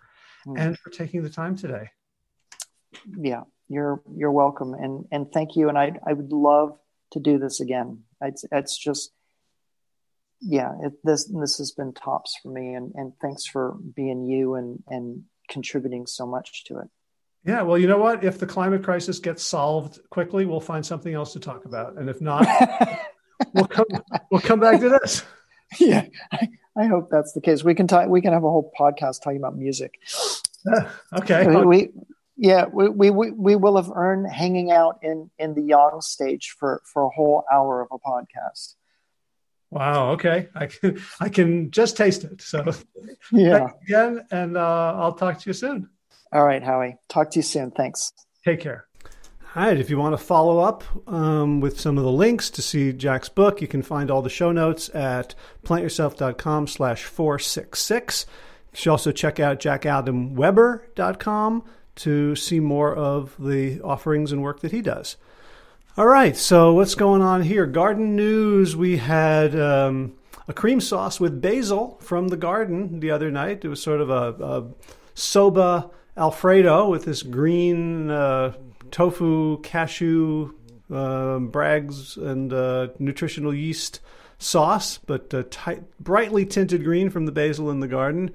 [0.49, 0.59] mm.
[0.59, 1.91] and for taking the time today.
[3.19, 5.69] Yeah, you're you're welcome, and and thank you.
[5.69, 6.79] And I I would love
[7.13, 8.05] to do this again.
[8.21, 9.13] It's it's just
[10.41, 14.55] yeah, it, this this has been tops for me, and and thanks for being you
[14.55, 16.89] and and contributing so much to it.
[17.45, 18.25] Yeah, well, you know what?
[18.25, 22.09] If the climate crisis gets solved quickly, we'll find something else to talk about, and
[22.09, 22.47] if not,
[23.55, 23.87] we'll come
[24.31, 25.25] we'll come back to this.
[25.79, 26.49] Yeah, I,
[26.79, 27.65] I hope that's the case.
[27.65, 28.09] We can talk.
[28.09, 29.99] We can have a whole podcast talking about music.
[31.19, 31.47] okay.
[31.47, 31.89] We, we,
[32.37, 36.81] yeah, we, we we will have earned hanging out in in the Yang stage for
[36.85, 38.75] for a whole hour of a podcast.
[39.71, 40.13] Wow.
[40.13, 40.49] Okay.
[40.55, 42.41] I can I can just taste it.
[42.41, 42.65] So
[43.33, 43.71] yeah.
[43.83, 45.91] again, and uh, I'll talk to you soon.
[46.33, 46.97] All right, Howie.
[47.09, 47.71] Talk to you soon.
[47.71, 48.13] Thanks.
[48.45, 48.88] Take care.
[49.57, 49.79] All right.
[49.79, 53.31] If you want to follow up um, with some of the links to see Jack's
[53.31, 55.35] book, you can find all the show notes at
[55.65, 58.27] plantyourself.com slash 466.
[58.73, 61.65] You should also check out jackadamweber.com
[61.97, 65.17] to see more of the offerings and work that he does.
[65.97, 67.67] All right, so what's going on here?
[67.67, 68.77] Garden news.
[68.77, 70.15] We had um,
[70.47, 73.65] a cream sauce with basil from the garden the other night.
[73.65, 74.67] It was sort of a, a
[75.15, 78.53] soba Alfredo with this green uh,
[78.91, 80.53] tofu, cashew,
[80.93, 84.01] uh, Bragg's, and uh, nutritional yeast
[84.39, 88.31] sauce, but uh, tight, brightly tinted green from the basil in the garden.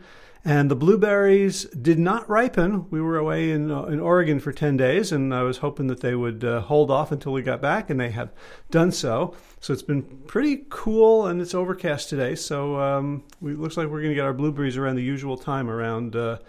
[0.46, 2.90] And the blueberries did not ripen.
[2.90, 6.02] We were away in uh, in Oregon for ten days, and I was hoping that
[6.02, 8.30] they would uh, hold off until we got back, and they have
[8.70, 9.36] done so.
[9.62, 12.36] So it's been pretty cool, and it's overcast today.
[12.36, 15.70] So um, it looks like we're going to get our blueberries around the usual time,
[15.70, 16.40] around uh,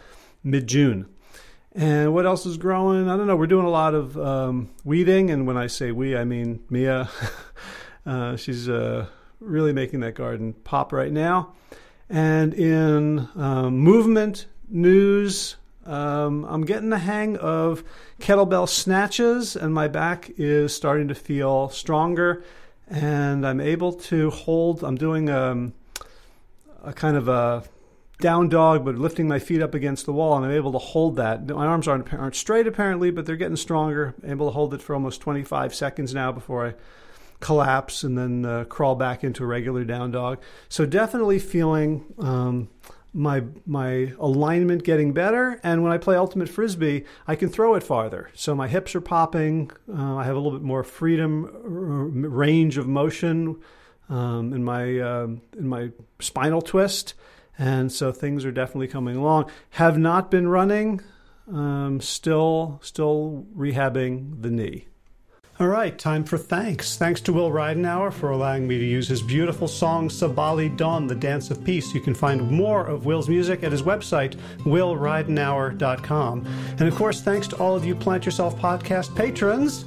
[0.43, 1.07] mid June.
[1.75, 3.11] And what else is growing?
[3.11, 3.35] I don't know.
[3.35, 7.09] We're doing a lot of um, weeding, and when I say we, I mean Mia.
[8.07, 9.07] uh, she's uh,
[9.41, 11.53] really making that garden pop right now.
[12.09, 17.83] And in um, movement news, um, I'm getting the hang of
[18.21, 22.45] kettlebell snatches, and my back is starting to feel stronger.
[22.87, 24.85] And I'm able to hold.
[24.85, 25.73] I'm doing a, um,
[26.85, 27.65] a kind of a
[28.21, 31.17] down dog, but lifting my feet up against the wall, and I'm able to hold
[31.17, 31.47] that.
[31.47, 34.15] My arms aren't aren't straight apparently, but they're getting stronger.
[34.23, 36.75] I'm able to hold it for almost 25 seconds now before I
[37.41, 40.41] collapse and then uh, crawl back into a regular down dog.
[40.69, 42.69] So definitely feeling um,
[43.13, 47.83] my my alignment getting better, and when I play ultimate frisbee, I can throw it
[47.83, 48.31] farther.
[48.35, 49.71] So my hips are popping.
[49.89, 51.49] Uh, I have a little bit more freedom,
[52.33, 53.61] range of motion
[54.09, 57.15] um, in my um, in my spinal twist,
[57.59, 59.51] and so things are definitely coming along.
[59.71, 61.01] Have not been running.
[61.53, 64.87] Um, still still rehabbing the knee.
[65.61, 66.97] All right, time for thanks.
[66.97, 71.15] Thanks to Will Ridenour for allowing me to use his beautiful song Sabali Dawn, The
[71.15, 71.95] Dance of Peace.
[71.95, 76.47] You can find more of Will's music at his website, willridenour.com.
[76.79, 79.85] And of course, thanks to all of you Plant Yourself podcast patrons.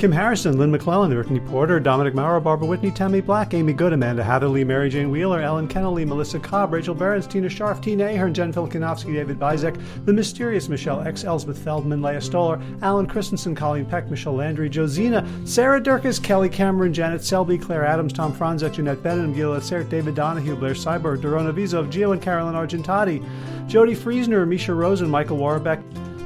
[0.00, 4.24] Kim Harrison, Lynn McClellan, Brittany Porter, Dominic Maurer, Barbara Whitney, Tammy Black, Amy Good, Amanda
[4.24, 9.12] Hatherley, Mary Jane Wheeler, Ellen Kennelly, Melissa Cobb, Rachel Behrens, Tina Tina Ahern, Jen Filikanovsky,
[9.12, 14.36] David Bizek, The Mysterious Michelle X, Elsbeth Feldman, Leah Stoller, Alan Christensen, Colleen Peck, Michelle
[14.36, 19.60] Landry, Josina, Sarah Durkis, Kelly Cameron, Janet Selby, Claire Adams, Tom Franzek, Jeanette Bennett, Gila
[19.60, 23.22] Sert, David Donahue, Blair Cyber, Dorona Vizov, Gio and Carolyn Argentati,
[23.68, 25.82] Jody Friesner, Misha Rosen, Michael Warbeck,